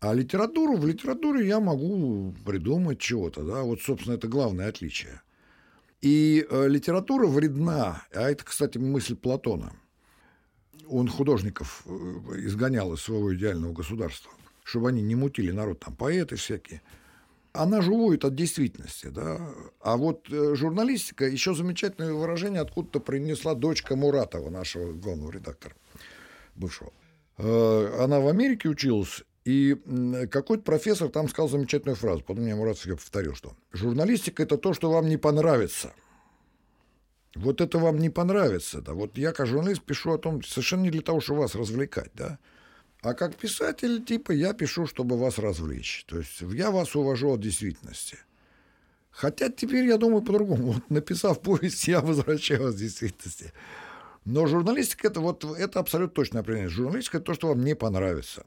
[0.00, 5.20] А литературу, в литературе я могу придумать чего-то, да, вот, собственно, это главное отличие.
[6.00, 9.74] И э, литература вредна, а это, кстати, мысль Платона.
[10.88, 11.90] Он художников э,
[12.46, 14.32] изгонял из своего идеального государства,
[14.64, 16.80] чтобы они не мутили народ, там поэты всякие.
[17.52, 19.50] Она же уводит от действительности, да.
[19.82, 25.74] А вот э, журналистика, еще замечательное выражение откуда-то принесла дочка Муратова, нашего главного редактора,
[26.54, 26.90] бывшего.
[27.36, 29.76] Э, она в Америке училась, и
[30.30, 34.74] какой-то профессор там сказал замечательную фразу, потом мне Мурат я повторил, что журналистика– это то,
[34.74, 35.92] что вам не понравится.
[37.34, 38.80] Вот это вам не понравится.
[38.80, 38.92] Да?
[38.92, 42.38] Вот я, как журналист, пишу о том совершенно не для того, чтобы вас развлекать, да?
[43.02, 46.04] А как писатель, типа, я пишу, чтобы вас развлечь.
[46.06, 48.18] То есть я вас увожу от действительности.
[49.10, 50.72] Хотя теперь я думаю по-другому.
[50.72, 53.52] Вот написав повесть, я возвращаюсь к действительности.
[54.24, 56.68] Но журналистика это вот это абсолютно точное определение.
[56.68, 58.44] Журналистика это то, что вам не понравится.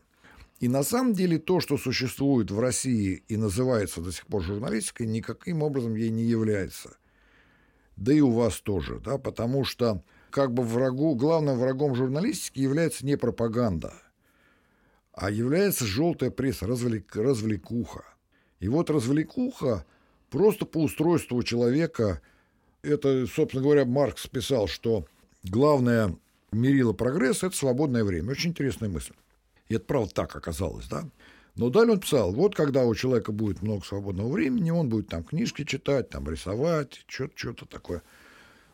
[0.64, 5.08] И на самом деле то, что существует в России и называется до сих пор журналистикой,
[5.08, 6.96] никаким образом ей не является.
[7.98, 13.06] Да и у вас тоже, да, потому что как бы врагу, главным врагом журналистики является
[13.06, 13.94] не пропаганда,
[15.12, 18.06] а является желтая пресса, развлек, развлекуха.
[18.62, 19.86] И вот развлекуха
[20.30, 22.22] просто по устройству человека,
[22.84, 25.08] это, собственно говоря, Маркс писал, что
[25.44, 26.16] главное
[26.54, 28.32] мерило прогресса– это свободное время.
[28.32, 29.12] Очень интересная мысль.
[29.68, 31.10] И это правда так оказалось, да.
[31.56, 35.24] Но далее он писал, вот когда у человека будет много свободного времени, он будет там
[35.24, 38.02] книжки читать, там рисовать, что-то, что-то такое.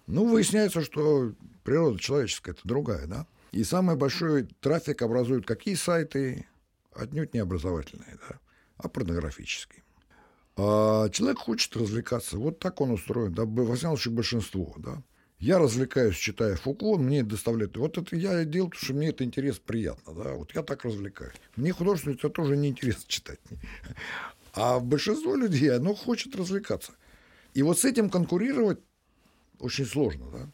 [0.07, 3.27] Ну, выясняется, что природа человеческая это другая, да.
[3.51, 6.47] И самый большой трафик образуют какие сайты?
[6.93, 8.39] Отнюдь не образовательные, да,
[8.77, 9.83] а порнографические.
[10.55, 12.37] А человек хочет развлекаться.
[12.37, 15.01] Вот так он устроен, да, во всяком случае, большинство, да.
[15.39, 17.77] Я развлекаюсь, читая Фуко, мне доставляет...
[17.77, 20.13] Вот это я делаю, потому что мне это интересно, приятно.
[20.13, 20.33] Да?
[20.33, 21.35] Вот я так развлекаюсь.
[21.55, 23.39] Мне художественное это тоже неинтересно читать.
[24.53, 26.91] А большинство людей, оно хочет развлекаться.
[27.53, 28.79] И вот с этим конкурировать
[29.59, 30.49] очень сложно, да?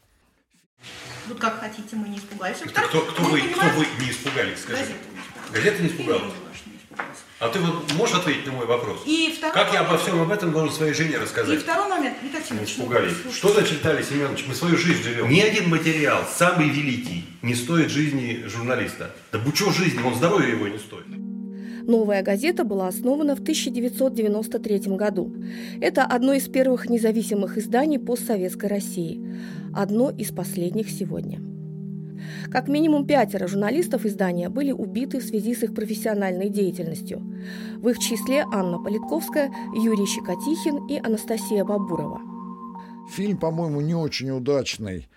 [1.27, 2.57] Вот как хотите, мы не испугались.
[2.59, 4.93] Кто, кто, кто, вы, кто вы не испугались, скажите?
[5.51, 6.21] Газета не испугалась.
[6.23, 7.24] Газета не испугалась.
[7.37, 9.03] А ты вот можешь ответить на мой вопрос?
[9.05, 11.55] И второй как я обо всем об этом должен своей жене рассказать?
[11.55, 13.13] И второй момент, Виталий Не испугались.
[13.33, 15.29] Что значит, Виталий Семенович, мы свою жизнь живем?
[15.29, 19.13] Ни один материал, самый великий, не стоит жизни журналиста.
[19.33, 21.07] Да бучо жизни, он здоровья его не стоит.
[21.85, 25.35] Новая газета была основана в 1993 году.
[25.81, 29.21] Это одно из первых независимых изданий постсоветской России.
[29.75, 31.41] Одно из последних сегодня.
[32.51, 37.21] Как минимум пятеро журналистов издания были убиты в связи с их профессиональной деятельностью.
[37.77, 42.21] В их числе Анна Политковская, Юрий Щекотихин и Анастасия Бабурова.
[43.09, 45.07] Фильм, по-моему, не очень удачный.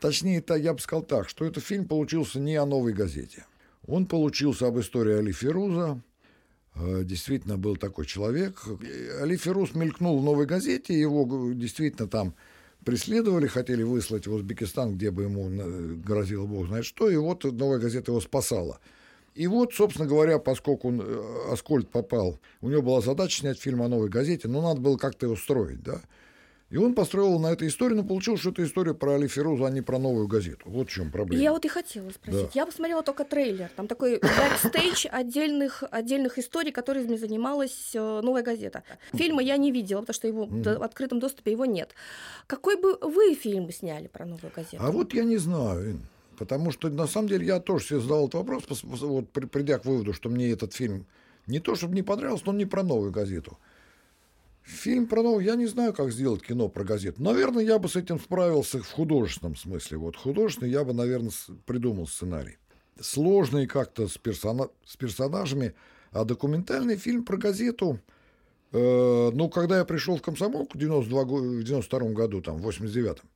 [0.00, 3.46] Точнее, это я бы сказал так, что этот фильм получился не о новой газете.
[3.86, 6.00] Он получился об истории Али Феруза.
[6.74, 8.62] Э, действительно был такой человек.
[9.20, 12.34] Али Феруз мелькнул в новой газете, его действительно там
[12.84, 17.44] преследовали, хотели выслать в Узбекистан, где бы ему э, грозило бог знает что, и вот
[17.44, 18.78] «Новая газета» его спасала.
[19.34, 23.82] И вот, собственно говоря, поскольку он, э, Аскольд попал, у него была задача снять фильм
[23.82, 26.02] о «Новой газете», но надо было как-то его строить, да.
[26.72, 29.70] И он построил на этой истории, но получилось, что это история про Али Феруза, а
[29.70, 30.62] не про новую газету.
[30.64, 31.42] Вот в чем проблема.
[31.42, 32.46] Я вот и хотела спросить.
[32.46, 32.50] Да.
[32.54, 33.70] Я посмотрела только трейлер.
[33.76, 38.84] Там такой бэкстейдж отдельных, отдельных историй, которыми занималась э, новая газета.
[39.12, 40.78] Фильма я не видела, потому что его mm.
[40.78, 41.94] в открытом доступе его нет.
[42.46, 44.78] Какой бы вы фильм сняли про новую газету?
[44.80, 46.00] А вот я не знаю.
[46.38, 50.14] Потому что, на самом деле, я тоже себе задал этот вопрос, вот, придя к выводу,
[50.14, 51.04] что мне этот фильм
[51.46, 53.58] не то, чтобы не понравился, но не про новую газету.
[54.62, 57.20] Фильм про новую, я не знаю, как сделать кино про газету.
[57.22, 59.98] Наверное, я бы с этим справился в художественном смысле.
[59.98, 61.32] Вот художественный я бы, наверное,
[61.66, 62.58] придумал сценарий.
[63.00, 64.68] Сложный как-то с, персона...
[64.84, 65.74] с персонажами,
[66.12, 67.98] а документальный фильм про газету,
[68.70, 73.28] э, ну, когда я пришел в комсомолку в 92, в 92 году, там, в 89-м,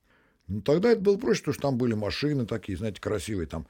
[0.46, 3.66] ну, тогда это было проще, потому что там были машины такие, знаете, красивые, там,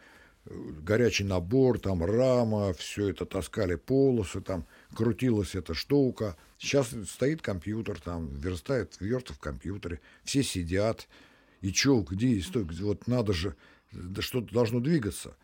[0.82, 6.36] горячий набор, там, рама, все это таскали полосы, там, крутилась эта штука.
[6.58, 11.08] Сейчас стоит компьютер, там, верстает, верст в компьютере, все сидят.
[11.60, 13.56] И чё, где, стой, вот надо же,
[13.92, 15.36] да что-то должно двигаться.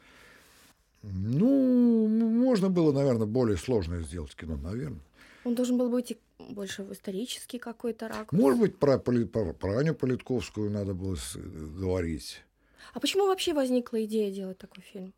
[1.03, 5.01] Ну, можно было, наверное, более сложное сделать кино, наверное.
[5.45, 8.41] Он должен был быть больше в исторический какой-то ракурс.
[8.41, 12.43] Может быть, про, про, про Аню Политковскую надо было говорить.
[12.95, 15.15] А почему вообще возникла идея делать такой фильм?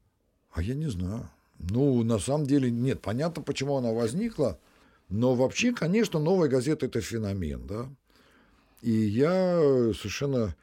[0.53, 1.29] А я не знаю.
[1.59, 4.59] Ну, на самом деле, нет, понятно, почему она возникла,
[5.09, 7.89] но вообще, конечно, новая газета– это феномен, да.
[8.83, 9.59] И я
[9.95, 10.55] совершенно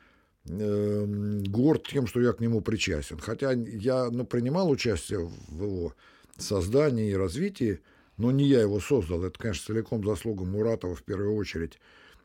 [0.46, 1.06] э,
[1.48, 3.18] горд тем, что я к нему причастен.
[3.18, 5.96] Хотя я ну, принимал участие в его
[6.38, 7.80] создании и развитии,
[8.18, 9.24] Но не я его создал.
[9.24, 11.80] Это, конечно, целиком заслуга Муратова в первую очередь.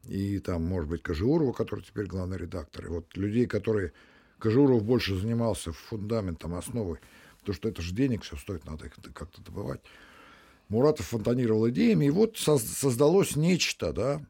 [0.05, 2.87] И там, может быть, Кожеурова, который теперь главный редактор.
[2.87, 3.93] И вот людей, которые...
[4.39, 6.99] Кожеуров больше занимался фундаментом, основой.
[7.41, 9.81] Потому что это же денег все стоит, надо их как-то добывать.
[10.69, 14.21] Муратов фонтанировал идеями, и вот создалось нечто, да,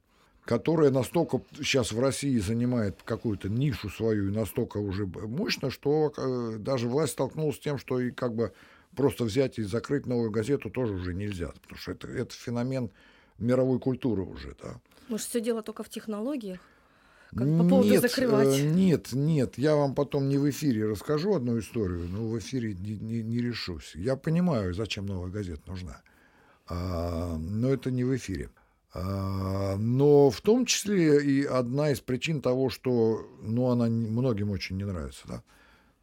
[0.45, 6.57] которое настолько сейчас в России занимает какую-то нишу свою и настолько уже мощно, что э,
[6.59, 8.53] даже власть столкнулась с тем, что и как бы
[8.95, 12.91] просто взять и закрыть новую газету тоже уже нельзя, потому что это, это феномен
[13.39, 14.81] мировой культуры уже, да.
[15.09, 16.61] Может, все дело только в технологиях?
[17.37, 18.59] Как по поводу нет, закрывать?
[18.59, 22.75] Э, нет, нет, я вам потом не в эфире расскажу одну историю, но в эфире
[22.75, 23.93] не, не, не решусь.
[23.95, 26.01] Я понимаю, зачем новая газета нужна,
[26.67, 28.51] а, но это не в эфире.
[28.95, 34.79] А, но в том числе и одна из причин того, что ну, она многим очень
[34.79, 35.43] не нравится, да,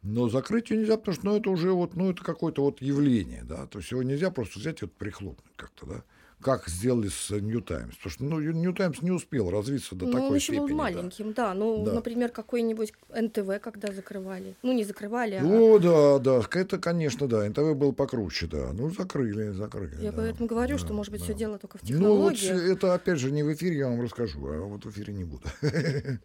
[0.02, 3.42] но закрыть ее нельзя, потому что ну, это уже вот, ну, это какое-то вот явление,
[3.42, 6.04] да, то есть его нельзя просто взять и вот прихлопнуть как-то, да
[6.40, 7.96] как сделали с New Times.
[7.96, 10.68] Потому что ну, New Times не успел развиться до ну, такой он еще степени.
[10.68, 11.48] был маленьким, да.
[11.48, 11.54] да.
[11.54, 11.92] Ну, да.
[11.94, 14.54] например, какой-нибудь НТВ, когда закрывали.
[14.62, 15.44] Ну, не закрывали, а...
[15.44, 17.48] О, да, да, это, конечно, да.
[17.48, 18.72] НТВ был покруче, да.
[18.72, 19.96] Ну, закрыли, закрыли.
[20.02, 20.18] Я да.
[20.18, 21.24] поэтому говорю, да, что, может быть, да.
[21.26, 22.50] все дело только в технологии.
[22.50, 25.12] Ну, вот это, опять же, не в эфире я вам расскажу, а вот в эфире
[25.12, 25.44] не буду.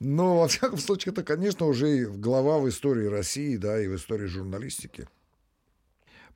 [0.00, 4.26] Но, во всяком случае, это, конечно, уже глава в истории России, да, и в истории
[4.26, 5.08] журналистики.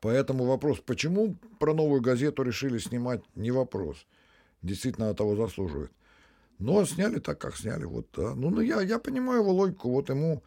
[0.01, 4.07] Поэтому вопрос, почему про новую газету решили снимать, не вопрос.
[4.63, 5.93] Действительно, того заслуживает.
[6.59, 7.85] Но сняли так, как сняли.
[7.85, 8.35] Вот, да.
[8.35, 9.91] Ну, ну я, я понимаю его логику.
[9.91, 10.43] Вот ему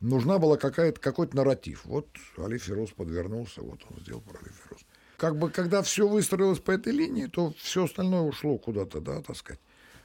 [0.00, 1.84] нужна была какая-то, какой-то нарратив.
[1.84, 4.80] Вот Али Фероз подвернулся, вот он сделал про Али Фероз.
[5.16, 9.36] Как бы, когда все выстроилось по этой линии, то все остальное ушло куда-то, да, так
[9.36, 9.60] сказать.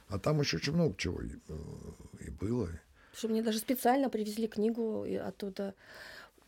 [0.08, 2.68] А там еще очень много чего и, э, и было.
[3.12, 5.74] Что мне даже специально привезли книгу оттуда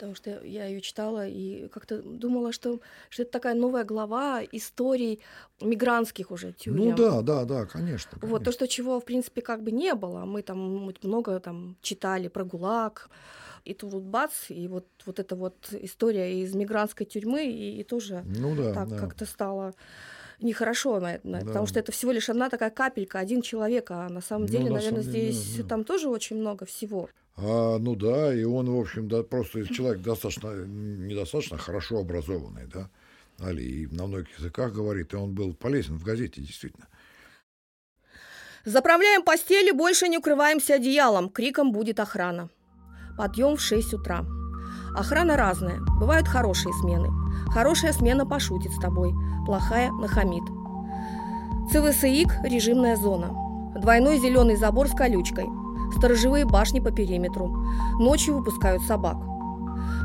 [0.03, 5.21] потому что я ее читала и как-то думала, что, что это такая новая глава историй
[5.61, 6.87] мигрантских уже тюрем.
[6.87, 8.29] Ну да, да, да, конечно, конечно.
[8.29, 10.25] Вот то, что чего, в принципе, как бы не было.
[10.25, 13.11] Мы там много там читали про ГУЛАГ,
[13.65, 17.85] и тут вот бац, и вот, вот эта вот история из мигрантской тюрьмы, и, и
[17.85, 18.99] тоже ну, да, так да.
[18.99, 19.73] как-то стало
[20.41, 21.47] нехорошо, наверное, да.
[21.47, 24.75] потому что это всего лишь одна такая капелька, один человек, а на самом деле, ну,
[24.75, 25.69] наверное, самом деле, здесь да, да.
[25.69, 27.09] там тоже очень много всего.
[27.37, 32.91] А, ну да, и он, в общем, да, просто человек достаточно, недостаточно хорошо образованный, да,
[33.39, 36.87] Али, и на многих языках говорит, и он был полезен в газете, действительно.
[38.65, 42.49] Заправляем постели, больше не укрываемся одеялом, криком будет охрана.
[43.17, 44.25] Подъем в 6 утра.
[44.95, 47.09] Охрана разная, бывают хорошие смены.
[47.51, 49.13] Хорошая смена пошутит с тобой,
[49.47, 50.45] плохая нахамит.
[51.73, 53.35] ЦВСИК– режимная зона.
[53.81, 55.47] Двойной зеленый забор с колючкой–
[55.97, 57.49] сторожевые башни по периметру.
[57.99, 59.17] Ночью выпускают собак.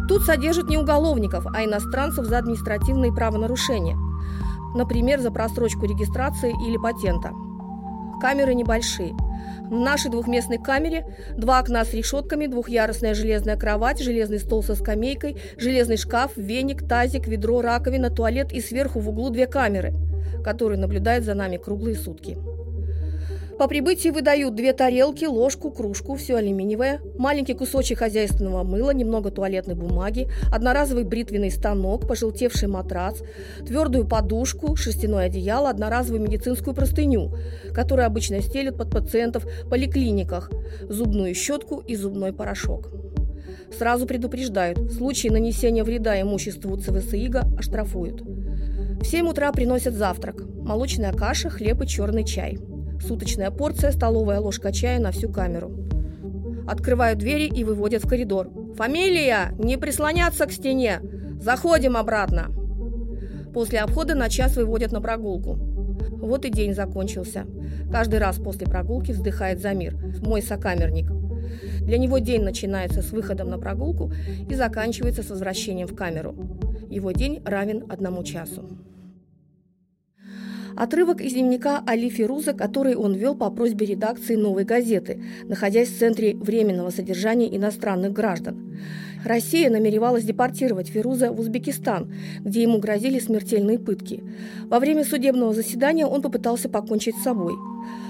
[0.08, 3.98] Тут содержат не уголовников, а иностранцев за административные правонарушения.
[4.76, 7.32] Например, за просрочку регистрации или патента.
[8.22, 9.16] Камеры небольшие.
[9.70, 15.38] В нашей двухместной камере два окна с решетками, двухъярусная железная кровать, железный стол со скамейкой,
[15.58, 19.94] железный шкаф, веник, тазик, ведро, раковина, туалет и сверху в углу две камеры,
[20.44, 22.38] которые наблюдают за нами круглые сутки.
[23.58, 29.74] По прибытии выдают две тарелки, ложку, кружку, все алюминиевое, маленький кусочек хозяйственного мыла, немного туалетной
[29.74, 33.22] бумаги, одноразовый бритвенный станок, пожелтевший матрац,
[33.66, 37.36] твердую подушку, шерстяное одеяло, одноразовую медицинскую простыню,
[37.74, 40.52] которую обычно стелят под пациентов в поликлиниках,
[40.88, 42.92] зубную щетку и зубной порошок.
[43.76, 48.22] Сразу предупреждают, в случае нанесения вреда имуществу ЦВСИГа оштрафуют.
[48.22, 52.60] В 7 утра приносят завтрак– молочная каша, хлеб и черный чай–
[53.02, 55.72] Суточная порция, столовая ложка чая на всю камеру.
[56.68, 58.50] Открывают двери и выводят в коридор.
[58.76, 59.54] «Фамилия!
[59.58, 61.02] Не прислоняться к стене!
[61.42, 62.52] Заходим обратно!»
[63.54, 65.54] После обхода на час выводят на прогулку.
[65.56, 67.46] Вот и день закончился.
[67.92, 71.10] Каждый раз после прогулки вздыхает Замир, мой сокамерник.
[71.82, 74.12] Для него день начинается с выходом на прогулку
[74.50, 76.36] и заканчивается с возвращением в камеру.
[76.90, 78.68] Его день равен одному часу.
[80.78, 85.98] Отрывок из дневника Али Фируза, который он вел по просьбе редакции «Новой газеты», находясь в
[85.98, 88.78] Центре временного содержания иностранных граждан.
[89.26, 94.24] Россия намеревалась депортировать Фируза в Узбекистан, где ему грозили смертельные пытки.
[94.70, 97.56] Во время судебного заседания он попытался покончить с собой.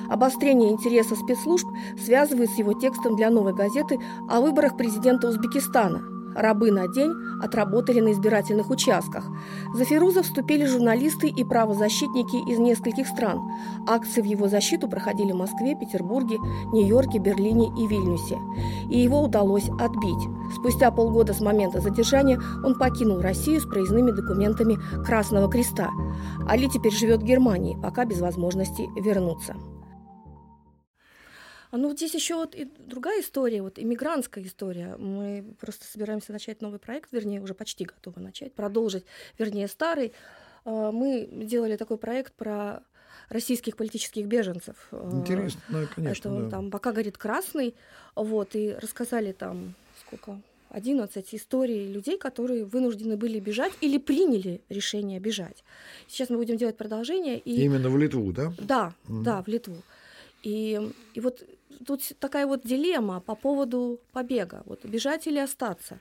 [0.09, 1.68] Обострение интереса спецслужб
[2.03, 3.97] связывает с его текстом для «Новой газеты»
[4.28, 6.01] о выборах президента Узбекистана–
[6.38, 9.25] Рабы на день отработали на избирательных участках.
[9.73, 13.41] За Фируза вступили журналисты и правозащитники из нескольких стран.
[13.88, 16.38] Акции в его защиту проходили в Москве, Петербурге,
[16.71, 18.38] Нью-Йорке, Берлине и Вильнюсе.
[18.88, 20.29] И его удалось отбить.
[20.55, 25.89] Спустя полгода с момента задержания он покинул Россию с проездными документами Красного Креста.
[26.47, 29.55] Али теперь живет в Германии, пока без возможности вернуться.
[31.78, 34.95] А ну здесь еще вот и другая история, вот иммигрантская история.
[34.97, 39.05] Мы просто собираемся начать новый проект, вернее, уже почти готовы начать, продолжить,
[39.38, 40.11] вернее, старый.
[40.65, 42.82] А, мы делали такой проект про
[43.30, 44.88] российских политических беженцев.
[44.91, 46.30] А, Интересно, ну, конечно.
[46.30, 46.49] Это да.
[46.49, 47.75] там пока горит красный,
[48.15, 55.19] вот, и рассказали там сколько 11 историй людей, которые вынуждены были бежать или приняли решение
[55.19, 55.63] бежать.
[56.07, 57.38] Сейчас мы будем делать продолжение.
[57.38, 57.61] И...
[57.61, 58.51] Именно в Литву, да?
[58.57, 59.21] Да, mm.
[59.21, 59.75] да, в Литву.
[60.43, 60.80] И,
[61.13, 61.43] и вот
[61.86, 64.63] тут такая вот дилемма по поводу побега.
[64.65, 65.99] Вот бежать или остаться?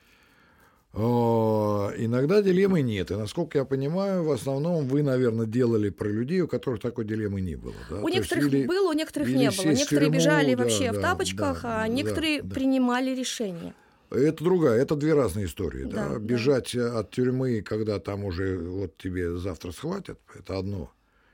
[0.96, 3.10] О, иногда дилеммы нет.
[3.10, 7.42] И насколько я понимаю, в основном вы, наверное, делали про людей, у которых такой дилеммы
[7.42, 7.74] не было.
[7.90, 8.00] Да?
[8.00, 9.66] У То некоторых или, было, у некоторых не было.
[9.66, 13.74] Некоторые тюрьму, бежали да, вообще да, в тапочках, да, а некоторые да, принимали решения.
[14.10, 15.84] Это другая, это две разные истории.
[15.84, 16.18] Да, да?
[16.18, 17.00] Бежать да.
[17.00, 20.90] от тюрьмы, когда там уже вот тебе завтра схватят, это одно.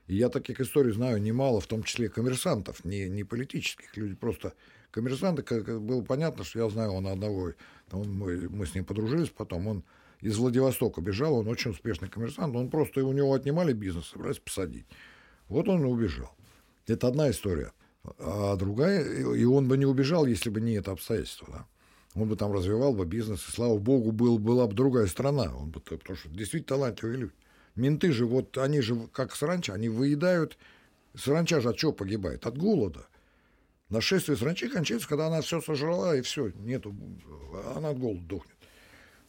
[0.06, 3.96] И я таких историй знаю немало, в том числе коммерсантов, не, не политических.
[3.96, 4.54] Люди просто
[4.90, 7.52] коммерсанты, как было понятно, что я знаю он одного,
[7.90, 9.84] он, мы, мы с ним подружились потом, он
[10.20, 14.86] из Владивостока бежал, он очень успешный коммерсант, он просто, у него отнимали бизнес, собирались посадить.
[15.48, 16.34] Вот он и убежал.
[16.86, 17.72] Это одна история.
[18.18, 21.48] А другая, и он бы не убежал, если бы не это обстоятельство.
[21.50, 21.66] Да?
[22.14, 25.54] Он бы там развивал бы бизнес, и, слава богу, был, была бы другая страна.
[25.54, 27.32] Он бы, потому что действительно талантливые люди.
[27.74, 30.58] Менты же, вот они же, как саранча, они выедают.
[31.14, 32.46] Саранча же от чего погибает?
[32.46, 33.06] От голода.
[33.88, 36.94] Нашествие саранчи кончается, когда она все сожрала, и все, нету,
[37.76, 38.56] она от голода дохнет.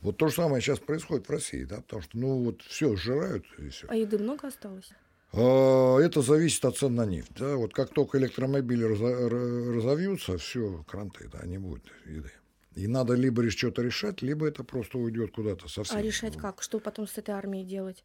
[0.01, 3.45] Вот то же самое сейчас происходит в России, да, потому что, ну, вот все сжирают,
[3.57, 3.87] и все.
[3.89, 4.91] А еды много осталось?
[5.31, 11.29] А, это зависит от цен на нефть, да, вот как только электромобили разовьются, все, кранты,
[11.31, 12.31] да, не будет еды.
[12.75, 15.97] И надо либо что-то решать, либо это просто уйдет куда-то совсем.
[15.97, 16.61] А решать как?
[16.61, 18.03] Что потом с этой армией делать?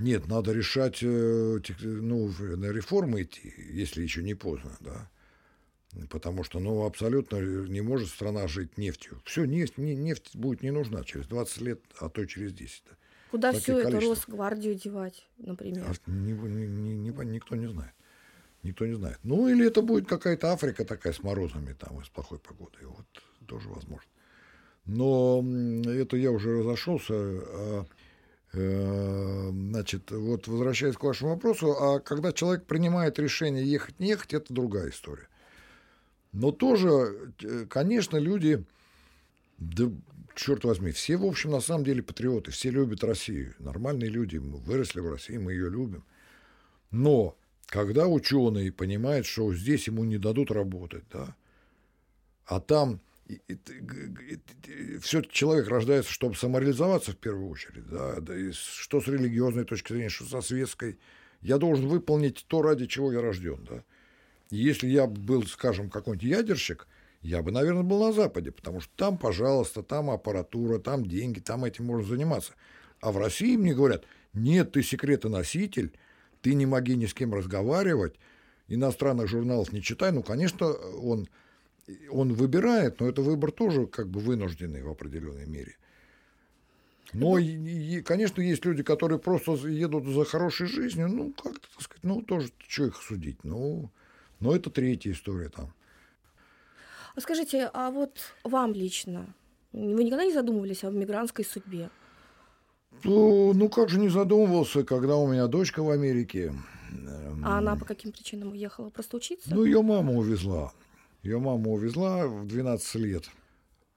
[0.00, 5.10] Нет, надо решать, э, ну, на реформы идти, если еще не поздно, да.
[6.08, 9.20] Потому что, ну, абсолютно не может страна жить нефтью.
[9.24, 12.82] Все, нефть, не, нефть будет не нужна через 20 лет, а то через 10.
[12.86, 12.96] Да.
[13.30, 15.84] Куда все это Росгвардию девать, например?
[15.86, 17.92] А, не, не, не, не, никто не знает.
[18.62, 19.18] Никто не знает.
[19.22, 22.86] Ну, или это будет какая-то Африка такая с морозами там и с плохой погодой.
[22.86, 23.06] Вот
[23.46, 24.08] тоже возможно.
[24.86, 25.44] Но
[25.86, 27.14] это я уже разошелся.
[27.14, 27.99] А Э,
[28.52, 34.52] значит, вот возвращаясь к вашему вопросу, а когда человек принимает решение ехать, не ехать, это
[34.52, 35.28] другая история.
[36.32, 38.64] Но тоже, э, конечно, люди,
[39.58, 39.90] да
[40.34, 43.54] черт возьми, все, в общем, на самом деле патриоты, все любят Россию.
[43.58, 46.04] Нормальные люди, мы выросли в России, мы ее любим.
[46.90, 47.36] Но
[47.66, 51.36] когда ученый понимает, что здесь ему не дадут работать, да,
[52.46, 53.00] а там
[55.02, 59.92] все-таки человек рождается, чтобы самореализоваться в первую очередь, да, да, и что с религиозной точки
[59.92, 60.98] зрения, что со светской.
[61.40, 63.84] Я должен выполнить то, ради чего я рожден, да.
[64.50, 66.86] Если я был, скажем, какой-нибудь ядерщик,
[67.22, 71.64] я бы, наверное, был на Западе, потому что там, пожалуйста, там аппаратура, там деньги, там
[71.64, 72.54] этим можно заниматься.
[73.00, 75.92] А в России мне говорят, нет, ты секретоноситель,
[76.42, 78.16] ты не моги ни с кем разговаривать,
[78.68, 80.12] иностранных журналов не читай.
[80.12, 81.28] Ну, конечно, он
[82.10, 85.76] он выбирает, но это выбор тоже как бы вынужденный в определенной мере.
[87.12, 91.82] Но, и, и, конечно, есть люди, которые просто едут за хорошей жизнью, ну, как-то, так
[91.82, 93.90] сказать, ну, тоже, что их судить, ну,
[94.38, 95.72] но это третья история там.
[97.16, 99.34] А скажите, а вот вам лично,
[99.72, 101.90] вы никогда не задумывались о мигрантской судьбе?
[103.02, 106.54] Ну, ну, как же не задумывался, когда у меня дочка в Америке.
[107.44, 108.90] А она по каким причинам уехала?
[108.90, 109.54] Просто учиться?
[109.54, 110.72] Ну, ее мама увезла.
[111.22, 113.30] Ее мама увезла в 12 лет.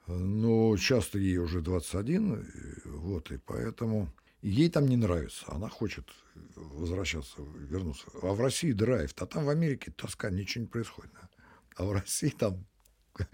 [0.08, 2.46] Но часто ей уже 21,
[2.86, 4.10] вот, и поэтому
[4.42, 5.46] ей там не нравится.
[5.48, 6.06] Она хочет
[6.56, 7.38] возвращаться,
[7.70, 8.06] вернуться.
[8.22, 11.12] А в России драйв, а там в Америке тоска, ничего не происходит.
[11.76, 12.66] А в России там...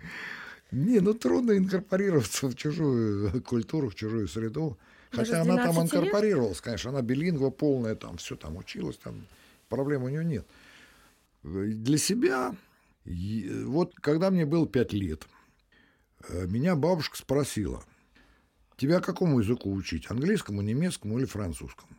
[0.72, 4.78] Не, ну трудно инкорпорироваться в чужую культуру, в чужую среду.
[5.12, 9.26] Даже Хотя она там инкорпорировалась, конечно, она билингва полная, там все там училась, там
[9.68, 10.46] проблем у нее нет.
[11.42, 12.56] Для себя
[13.66, 15.28] вот когда мне было пять лет,
[16.28, 17.84] э, меня бабушка спросила,
[18.78, 21.90] тебя какому языку учить, английскому, немецкому или французскому?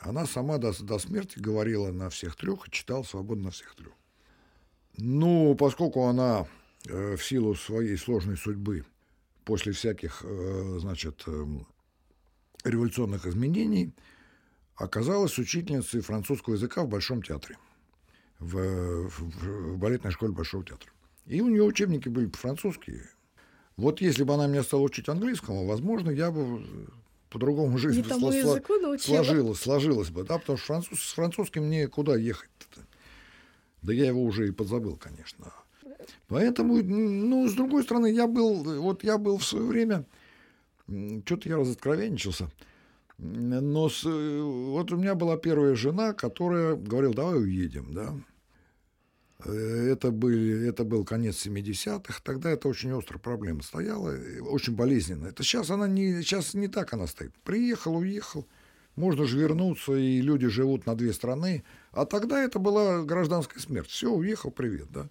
[0.00, 3.92] Она сама до, до смерти говорила на всех трех и читала свободно на всех трех.
[4.96, 6.46] Ну, поскольку она
[6.86, 8.84] э, в силу своей сложной судьбы
[9.44, 10.22] после всяких,
[10.78, 11.24] значит,
[12.62, 13.94] революционных изменений
[14.76, 17.56] оказалась учительницей французского языка в Большом театре,
[18.40, 20.90] в, в, в балетной школе Большого театра.
[21.26, 23.02] И у нее учебники были по-французски.
[23.76, 26.66] Вот если бы она меня стала учить английскому, возможно, я бы
[27.30, 28.60] по-другому жизнь сло- сло-
[29.06, 32.80] сложилась, сложилась бы, да, потому что француз, с французским мне куда ехать -то?
[33.82, 35.52] Да я его уже и подзабыл, конечно.
[36.28, 40.04] Поэтому, ну, с другой стороны, я был, вот я был в свое время,
[41.24, 42.50] что-то я разоткровенничался,
[43.18, 48.14] но с, вот у меня была первая жена, которая говорила, давай уедем, да.
[49.46, 55.30] Это, были, это был конец 70-х, тогда это очень острая проблема стояла, очень болезненная.
[55.30, 57.34] Это сейчас она не, сейчас не так она стоит.
[57.44, 58.46] Приехал, уехал,
[58.96, 61.64] можно же вернуться, и люди живут на две страны.
[61.92, 63.88] А тогда это была гражданская смерть.
[63.88, 65.08] Все, уехал, привет, да.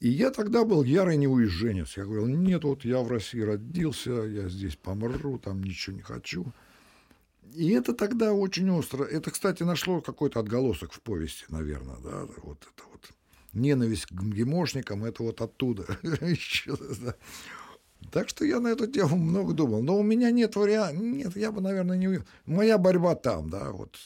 [0.00, 1.96] И я тогда был ярый неуезженец.
[1.96, 6.52] Я говорил, нет, вот я в России родился, я здесь помру, там ничего не хочу.
[7.52, 9.04] И это тогда очень остро.
[9.04, 13.10] Это, кстати, нашло какой-то отголосок в повести, наверное, да, вот это вот
[13.52, 15.86] ненависть к гемошникам, это вот оттуда.
[18.12, 19.82] Так что я на эту тему много думал.
[19.82, 21.02] Но у меня нет варианта.
[21.02, 22.20] Нет, я бы, наверное, не...
[22.46, 23.96] Моя борьба там, да, вот.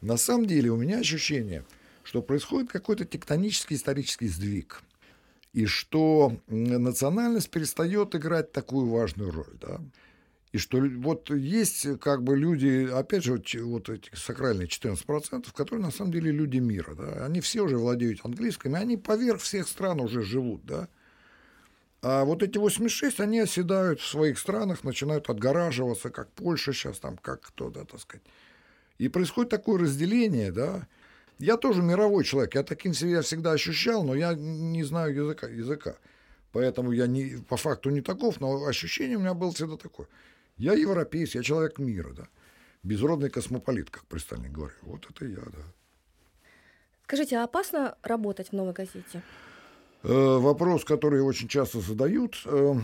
[0.00, 1.64] На самом деле у меня ощущение,
[2.02, 4.82] что происходит какой-то тектонический исторический сдвиг.
[5.52, 9.80] И что национальность перестает играть такую важную роль, да.
[10.54, 15.84] И что вот есть как бы люди, опять же, вот, вот эти сакральные 14%, которые
[15.84, 19.98] на самом деле люди мира, да, они все уже владеют английским, они поверх всех стран
[19.98, 20.86] уже живут, да.
[22.02, 27.16] А вот эти 86, они оседают в своих странах, начинают отгораживаться, как Польша сейчас, там,
[27.16, 28.24] как кто, да, так сказать.
[28.98, 30.86] И происходит такое разделение, да.
[31.40, 35.96] Я тоже мировой человек, я таким себя всегда ощущал, но я не знаю языка, языка.
[36.52, 40.06] Поэтому я не, по факту не таков, но ощущение у меня было всегда такое.
[40.56, 42.28] Я европеец, я человек мира, да.
[42.82, 44.70] Безродный космополит, как при Сталине.
[44.82, 45.58] Вот это я, да.
[47.04, 49.22] Скажите, а опасно работать в «Новой газете»?
[50.02, 52.42] Э, вопрос, который очень часто задают.
[52.44, 52.74] Э,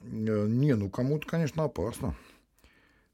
[0.00, 2.14] э, не, ну кому-то, конечно, опасно.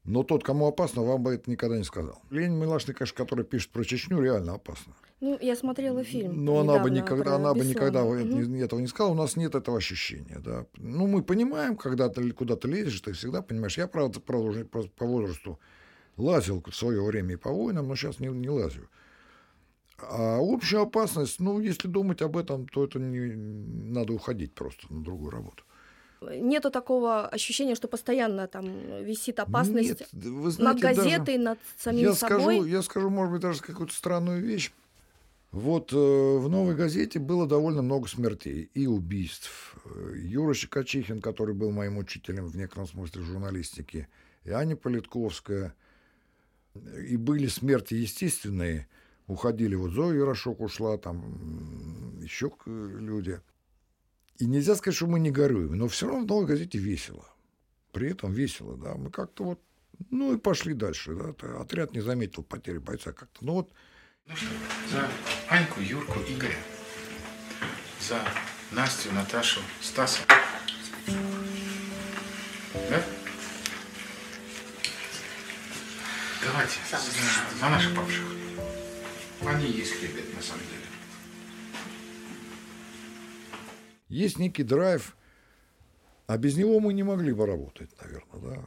[0.05, 2.21] Но тот, кому опасно, вам бы это никогда не сказал.
[2.29, 4.93] Ленин Милашный, конечно, который пишет про Чечню, реально опасно.
[5.19, 6.45] Ну, я смотрела фильм.
[6.45, 8.15] Но она бы никогда, она бы никогда угу.
[8.15, 9.11] этого не сказала.
[9.11, 10.39] У нас нет этого ощущения.
[10.39, 10.65] Да.
[10.77, 13.77] Ну, мы понимаем, когда ты куда-то лезешь, ты всегда понимаешь.
[13.77, 15.59] Я, правда, правда уже по возрасту
[16.15, 18.89] лазил в свое время и по войнам, но сейчас не, не лазю.
[19.97, 25.03] А общая опасность, ну, если думать об этом, то это не надо уходить просто на
[25.03, 25.63] другую работу.
[26.21, 28.65] Нету такого ощущения, что постоянно там
[29.03, 32.55] висит опасность Нет, вы знаете, над газетой, даже, над самим я собой.
[32.55, 34.71] Скажу, я скажу, может быть, даже какую-то странную вещь.
[35.51, 39.77] Вот э, в «Новой газете» было довольно много смертей и убийств.
[40.13, 44.07] Юра Щекочихин, который был моим учителем в некотором смысле журналистики,
[44.43, 45.73] и Аня Политковская.
[47.07, 48.87] И были смерти естественные.
[49.25, 53.39] Уходили, вот Зоя Ярошок ушла, там еще люди.
[54.39, 57.25] И нельзя сказать, что мы не горюем, но все равно в «Новой газете» весело.
[57.91, 58.95] При этом весело, да.
[58.95, 59.61] Мы как-то вот,
[60.09, 61.33] ну и пошли дальше, да.
[61.59, 63.45] Отряд не заметил потери бойца как-то.
[63.45, 63.71] Ну вот
[64.25, 64.47] ну что,
[64.91, 65.09] за
[65.49, 66.55] Аньку, Юрку, Игоря,
[67.99, 68.21] за
[68.71, 70.21] Настю, Наташу, Стаса.
[72.73, 73.03] Да?
[76.45, 76.97] Давайте, за,
[77.59, 78.23] за наших павших.
[79.41, 80.88] Они есть любят, на самом деле.
[84.09, 85.15] Есть некий драйв,
[86.27, 88.63] а без него мы не могли бы работать, наверное, да.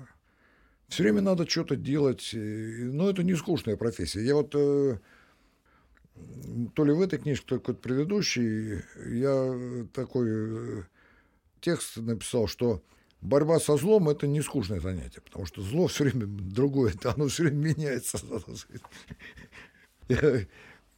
[0.89, 4.23] Все время надо что-то делать, но это не скучная профессия.
[4.25, 4.99] Я вот э,
[6.75, 10.83] то ли в этой книжке, то ли какой-то предыдущий, я такой э,
[11.61, 12.83] текст написал, что
[13.21, 17.45] борьба со злом– это не скучное занятие, потому что зло все время другое, оно все
[17.45, 18.19] время меняется.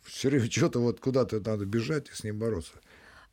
[0.02, 2.74] Все время что-то вот куда-то надо бежать и с ним бороться.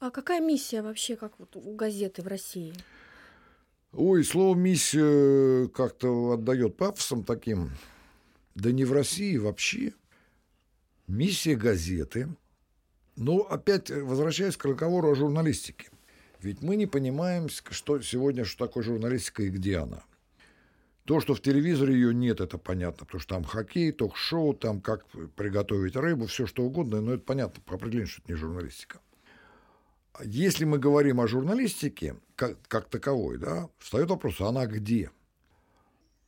[0.02, 2.74] А какая миссия вообще, как вот у газеты в России?
[3.94, 7.70] Ой, слово «миссия» как-то отдает пафосом таким.
[8.56, 9.94] Да не в России вообще.
[11.06, 12.30] Миссия газеты,
[13.16, 15.92] ну, опять возвращаясь к разговору о журналистике.
[16.40, 20.04] Ведь мы не понимаем, что сегодня, что такое журналистика и где она.
[21.06, 25.06] То, что в телевизоре ее нет, это понятно, потому что там хоккей, ток-шоу, там как
[25.36, 29.00] приготовить рыбу, все что угодно, но это понятно по определению, что это не журналистика.
[30.24, 35.10] Если мы говорим о журналистике как, как таковой, да, встает вопрос, а она где?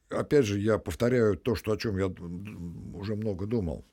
[0.10, 3.84] Опять же, я повторяю то, что, о чем я уже много думал.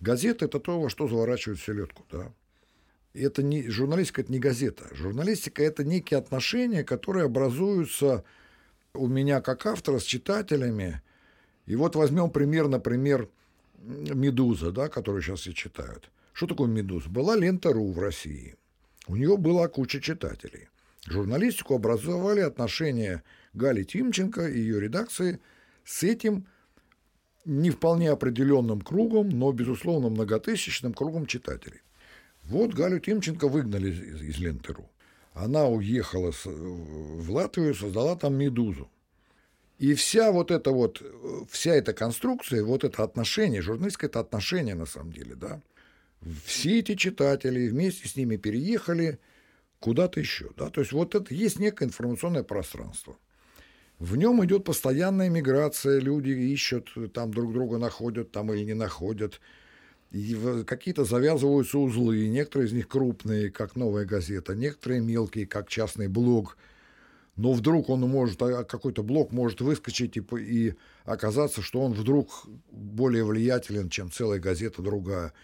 [0.00, 2.32] Газета– это то, во что заворачивают селедку, да.
[3.14, 4.84] это не, журналистика– это не газета.
[4.92, 8.24] Журналистика– это некие отношения, которые образуются
[8.94, 11.02] у меня как автора с читателями.
[11.66, 13.28] И вот возьмем пример, например,
[13.78, 16.10] «Медуза», да, которую сейчас все читают.
[16.32, 17.08] Что такое «Медуза»?
[17.08, 18.56] Была лента «Ру» в России.
[19.06, 20.68] У нее была куча читателей.
[21.06, 23.22] Журналистику образовали отношения
[23.54, 25.40] Гали Тимченко и ее редакции
[25.84, 26.46] с этим
[27.44, 31.80] не вполне определенным кругом, но, безусловно, многотысячным кругом читателей.
[32.42, 34.90] Вот Галю Тимченко выгнали из, из Ленты.ру.
[35.32, 38.90] Она уехала с, в Латвию, создала там «Медузу».
[39.78, 41.02] И вся вот эта вот,
[41.50, 45.60] вся эта конструкция, вот это отношение, журналистское это отношение на самом деле, да,
[46.44, 49.18] все эти читатели вместе с ними переехали
[49.80, 53.16] куда-то еще, да, то есть вот это есть некое информационное пространство.
[53.98, 59.40] В нем идет постоянная миграция, люди ищут, там друг друга находят, там или не находят,
[60.12, 66.08] и какие-то завязываются узлы, некоторые из них крупные, как «Новая газета», некоторые мелкие, как частный
[66.08, 66.56] блог.
[67.36, 72.46] Но вдруг он может, а, какой-то блог может выскочить и, и оказаться, что он вдруг
[72.70, 75.34] более влиятелен, чем целая газета другая.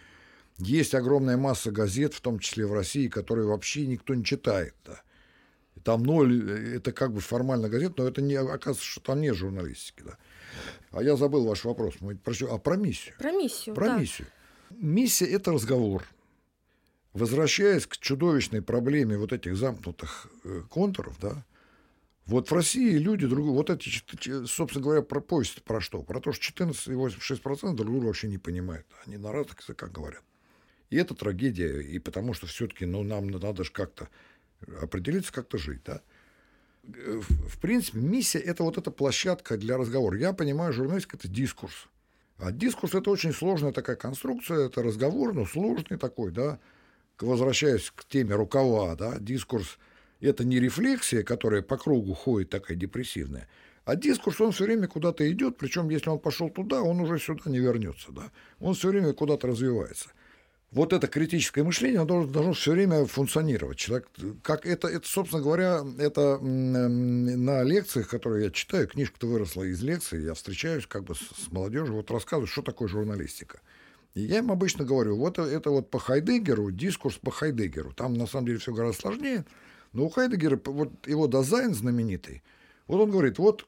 [0.59, 4.74] Есть огромная масса газет, в том числе в России, которые вообще никто не читает.
[4.84, 5.03] Да.
[5.82, 10.03] Там ноль, это как бы формально газета, но это не, оказывается, что там нет журналистики.
[10.05, 10.18] Да.
[10.92, 11.94] А я забыл ваш вопрос.
[12.00, 13.14] Мы, про, а про миссию.
[13.18, 13.98] Про миссию, Про да.
[13.98, 14.28] миссию.
[14.70, 16.05] Миссия– это разговор.
[17.12, 21.44] Возвращаясь к чудовищной проблеме вот этих замкнутых э, контуров, да,
[22.26, 26.03] вот в России люди друг вот эти, собственно говоря, про повесть про что?
[26.03, 28.86] Про то, что 14,86% друг друга вообще не понимают.
[29.05, 30.22] Они на разных языках говорят.
[30.93, 34.11] И это трагедия, и потому что все-таки, ну, нам надо же как-то
[34.82, 36.03] определиться, как-то жить, да.
[36.82, 40.18] В принципе, миссия– это вот эта площадка для разговора.
[40.18, 41.88] Я понимаю, журналистика– это дискурс.
[42.36, 46.59] А дискурс– это очень сложная такая конструкция, это разговор, но сложный такой, да.
[47.18, 49.78] Возвращаясь к теме рукава, да, дискурс–
[50.20, 53.49] это не рефлексия, которая по кругу ходит такая депрессивная,
[53.86, 57.45] а дискурс, он все время куда-то идет, причем если он пошел туда, он уже сюда
[57.47, 58.30] не вернется, да.
[58.61, 60.11] Он все время куда-то развивается–
[60.72, 63.76] вот это критическое мышление, оно должно, все время функционировать.
[63.76, 64.08] Человек,
[64.42, 70.22] как это, это, собственно говоря, это на лекциях, которые я читаю, книжка-то выросла из лекций,
[70.22, 73.60] я встречаюсь как бы с, молодежью, вот рассказываю, что такое журналистика.
[74.14, 77.92] И я им обычно говорю, вот это вот по Хайдегеру, дискурс по Хайдегеру.
[77.92, 79.44] Там на самом деле все гораздо сложнее,
[79.92, 82.42] но у Хайдегера, вот его дизайн знаменитый,
[82.86, 83.66] вот он говорит, вот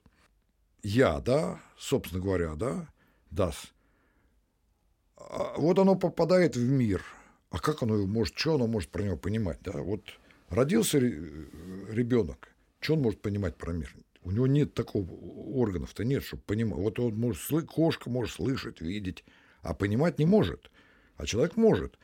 [0.82, 2.88] я, да, собственно говоря, да,
[3.36, 3.52] а
[5.57, 7.05] вот оно попадает в мир.
[7.51, 9.59] А как оно может, что оно может про него понимать?
[9.62, 9.72] Да?
[9.72, 10.03] Вот
[10.49, 12.49] родился ребенок,
[12.81, 13.95] что он может понимать про мир?
[14.22, 16.79] У него нет такого органов-то нет, чтобы понимать.
[16.79, 19.25] Вот он может, кошка может слышать, видеть,
[19.62, 20.70] а понимать не может.
[21.16, 21.99] А человек может.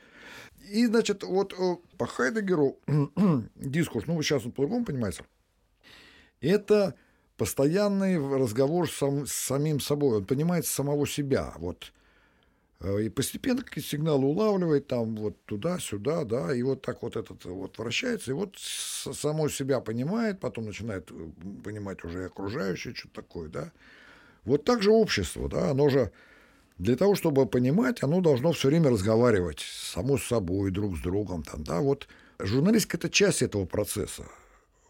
[0.69, 2.79] И, значит, вот э, по Хайдегеру
[3.55, 5.25] дискурс, ну, сейчас он по-другому понимается,
[6.39, 6.95] это
[7.37, 10.17] постоянный разговор сам, с самим собой.
[10.17, 11.53] Он понимает самого себя.
[11.57, 11.91] Вот
[12.83, 17.77] и постепенно какие-то сигналы улавливает, там вот туда-сюда, да, и вот так вот этот вот
[17.77, 21.13] вращается, и вот само себя понимает, потом начинает э,
[21.63, 23.71] понимать уже окружающее, что-то такое, да.
[24.45, 26.11] Вот так же общество, да, оно же
[26.79, 31.43] для того, чтобы понимать, оно должно все время разговаривать само с собой, друг с другом,
[31.43, 32.07] там, да, вот
[32.39, 34.25] журналистика– это часть этого процесса.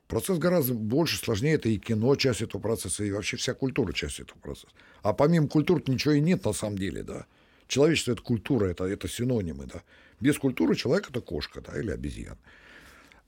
[0.07, 4.21] Процесс гораздо больше, сложнее, это и кино часть этого процесса, и вообще вся культура часть
[4.21, 4.73] этого процесса.
[5.03, 7.25] А помимо культуры ничего и нет на самом деле, да.
[7.71, 9.65] Человечество– это культура, это, это синонимы.
[9.65, 9.81] Да?
[10.19, 12.37] Без культуры человек– это кошка да, или обезьян.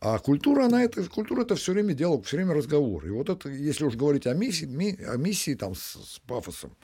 [0.02, 3.08] А культура, она это, культура это все время диалог, все время разговор.
[3.08, 6.76] И вот это, если уж говорить о миссии, ми, о миссии там с, с пафосом,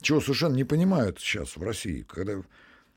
[0.00, 2.42] чего совершенно не понимают сейчас в России, когда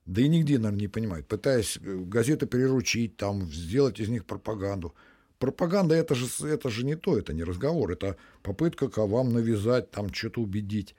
[0.07, 4.95] да и нигде, наверное, не понимают, пытаясь э, газеты переручить, там, сделать из них пропаганду.
[5.37, 9.91] Пропаганда это же, это же не то, это не разговор, это попытка к вам навязать,
[9.91, 10.95] там что-то убедить.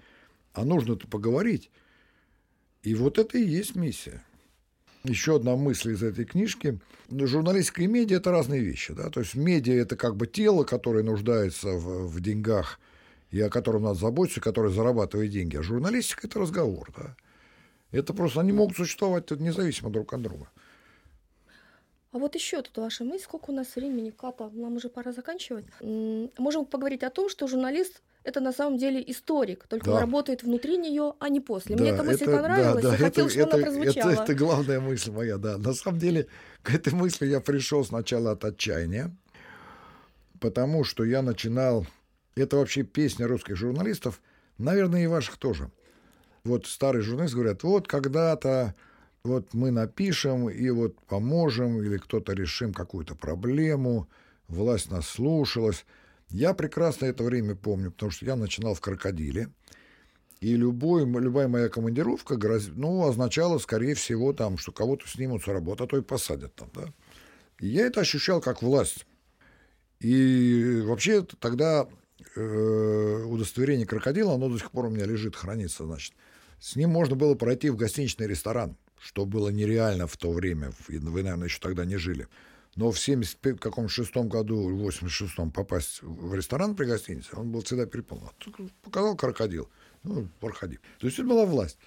[0.52, 1.72] А нужно-то поговорить.
[2.82, 4.22] И вот это и есть миссия.
[5.04, 6.78] Еще одна мысль из этой книжки.
[7.10, 8.92] Журналистика и медиа– это разные вещи.
[8.92, 9.10] Да?
[9.10, 12.80] То есть медиа– это как бы тело, которое нуждается в, в деньгах
[13.30, 15.56] и о котором надо заботиться, которое зарабатывает деньги.
[15.56, 16.92] А журналистика– это разговор.
[16.96, 17.16] Да?
[17.90, 20.48] Это просто они могут существовать независимо друг от друга.
[22.12, 25.64] А вот еще тут ваша мысль, сколько у нас времени, Ката, нам уже пора заканчивать.
[25.80, 29.92] Можем поговорить о том, что журналист это на самом деле историк, только да.
[29.94, 31.76] он работает внутри нее, а не после.
[31.76, 34.10] Да, Мне эта мысль это, понравилась, да, да, я хотел, чтобы это, она прозвучала.
[34.10, 35.58] Это, это главная мысль моя, да.
[35.58, 36.26] На самом деле
[36.62, 39.14] к этой мысли я пришел сначала от отчаяния,
[40.40, 41.86] потому что я начинал...
[42.34, 44.22] Это вообще песня русских журналистов,
[44.56, 45.70] наверное, и ваших тоже.
[46.44, 48.74] Вот старые журналисты говорят, вот когда-то
[49.24, 54.08] вот мы напишем и вот поможем, или кто-то решим какую-то проблему,
[54.48, 55.84] власть нас слушалась.
[56.32, 59.50] Я прекрасно это время помню, потому что я начинал в «Крокодиле»,
[60.40, 62.68] и любой, любая моя командировка гроз...
[62.74, 66.68] ну, означала, скорее всего, там, что кого-то снимут с работы, а то и посадят там,
[66.74, 66.92] да.
[67.60, 69.06] И я это ощущал как власть.
[70.00, 71.86] И вообще тогда
[72.34, 76.12] э, удостоверение крокодила, оно до сих пор у меня лежит, хранится, значит.
[76.58, 80.72] С ним можно было пройти в гостиничный ресторан, что было нереально в то время.
[80.88, 82.26] Вы, наверное, еще тогда не жили.
[82.74, 87.62] Но в 76 каком шестом году, в 86-м попасть в ресторан при гостинице, он был
[87.62, 88.30] всегда переполнен.
[88.82, 89.68] Показал крокодил.
[90.04, 90.78] Ну, проходи.
[90.98, 91.78] То есть это была власть.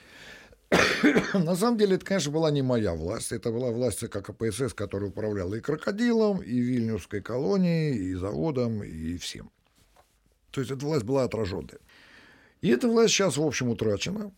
[1.33, 3.31] На самом деле, это, конечно, была не моя власть.
[3.31, 9.17] Это была власть ЦК КПСС, которая управляла и крокодилом, и Вильнюсской колонией, и заводом, и
[9.17, 9.51] всем.
[10.51, 11.79] То есть эта власть была отраженная.
[12.61, 14.31] И эта власть сейчас, в общем, утрачена.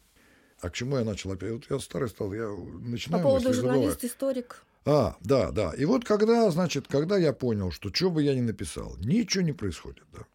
[0.60, 1.52] А к чему я начал опять?
[1.52, 3.24] Вот я старый стал, я начинаю...
[3.24, 4.64] По поводу журналист-историк.
[4.90, 5.74] А, да, да.
[5.78, 9.52] И вот когда, значит, когда я понял, что что бы я ни написал, ничего не
[9.52, 10.26] происходит, да.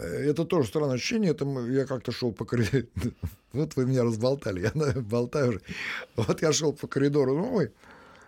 [0.00, 1.32] Это тоже странное ощущение.
[1.32, 2.86] Это я как-то шел по коридору.
[3.52, 4.70] Вот вы меня разболтали, я
[5.00, 5.62] болтаю уже.
[6.14, 7.72] Вот я шел по коридору новый,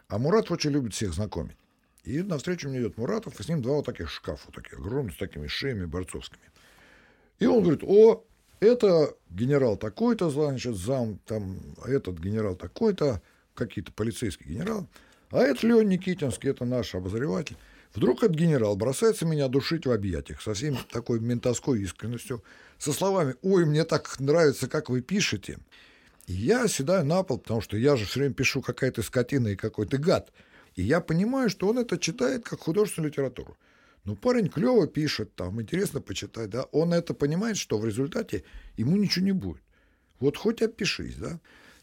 [0.09, 1.57] а Мурат очень любит всех знакомить.
[2.03, 5.14] И навстречу мне идет Муратов, и с ним два вот таких шкафа, вот таких огромных,
[5.14, 6.42] с такими шеями борцовскими.
[7.38, 8.24] И он говорит, о,
[8.59, 13.20] это генерал такой-то, значит, зам, там, этот генерал такой-то,
[13.66, 14.86] какие-то полицейские генералы,
[15.30, 17.56] а это Леон Никитинский, это наш обозреватель.
[17.94, 22.42] Вдруг этот генерал бросается меня душить в объятиях со всем такой ментовской искренностью,
[22.78, 25.58] со словами «Ой, мне так нравится, как вы пишете».
[26.26, 29.56] И я седаю на пол, потому что я же все время пишу какая-то скотина и
[29.56, 30.32] какой-то гад.
[30.76, 33.56] И я понимаю, что он это читает как художественную литературу.
[34.04, 36.62] Ну, парень клево пишет, там, интересно почитать, да.
[36.72, 38.44] Он это понимает, что в результате
[38.76, 39.62] ему ничего не будет.
[40.20, 41.40] Вот хоть опишись, да.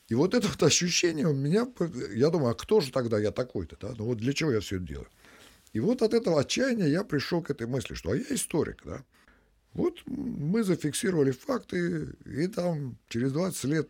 [0.08, 1.68] И вот это вот ощущение у меня,
[2.16, 3.94] я думаю, а кто же тогда я такой-то, да?
[3.98, 5.08] Ну вот для чего я все это делаю?
[5.74, 9.04] И вот от этого отчаяния я пришел к этой мысли, что а я историк, да.
[9.74, 13.90] Вот мы зафиксировали факты, и там через 20 лет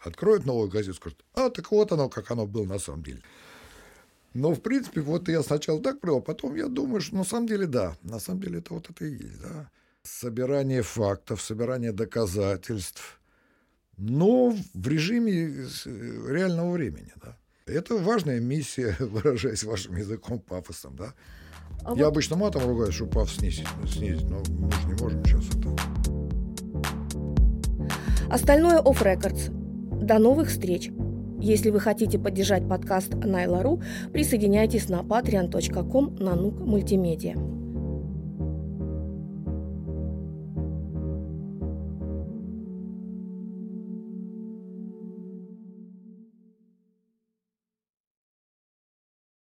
[0.00, 3.22] откроют новую газету, скажут, а так вот оно, как оно было на самом деле.
[4.34, 7.66] Но, в принципе, вот я сначала так провел, потом я думаю, что на самом деле
[7.66, 9.70] да, на самом деле это вот это и есть, да.
[10.02, 13.17] Собирание фактов, собирание доказательств,
[13.98, 15.66] но в режиме
[16.28, 17.36] реального времени, да.
[17.66, 21.14] Это важная миссия, выражаясь вашим языком, пафосом, да.
[21.84, 22.12] А Я вот...
[22.12, 25.76] обычно матом ругаюсь, чтобы пафос снизить, снизить, но мы же не можем сейчас это.
[28.30, 29.50] Остальное off records.
[30.04, 30.90] До новых встреч!
[31.40, 33.80] Если вы хотите поддержать подкаст Найла.ру,
[34.12, 37.36] присоединяйтесь на patreon.com на нук мультимедиа.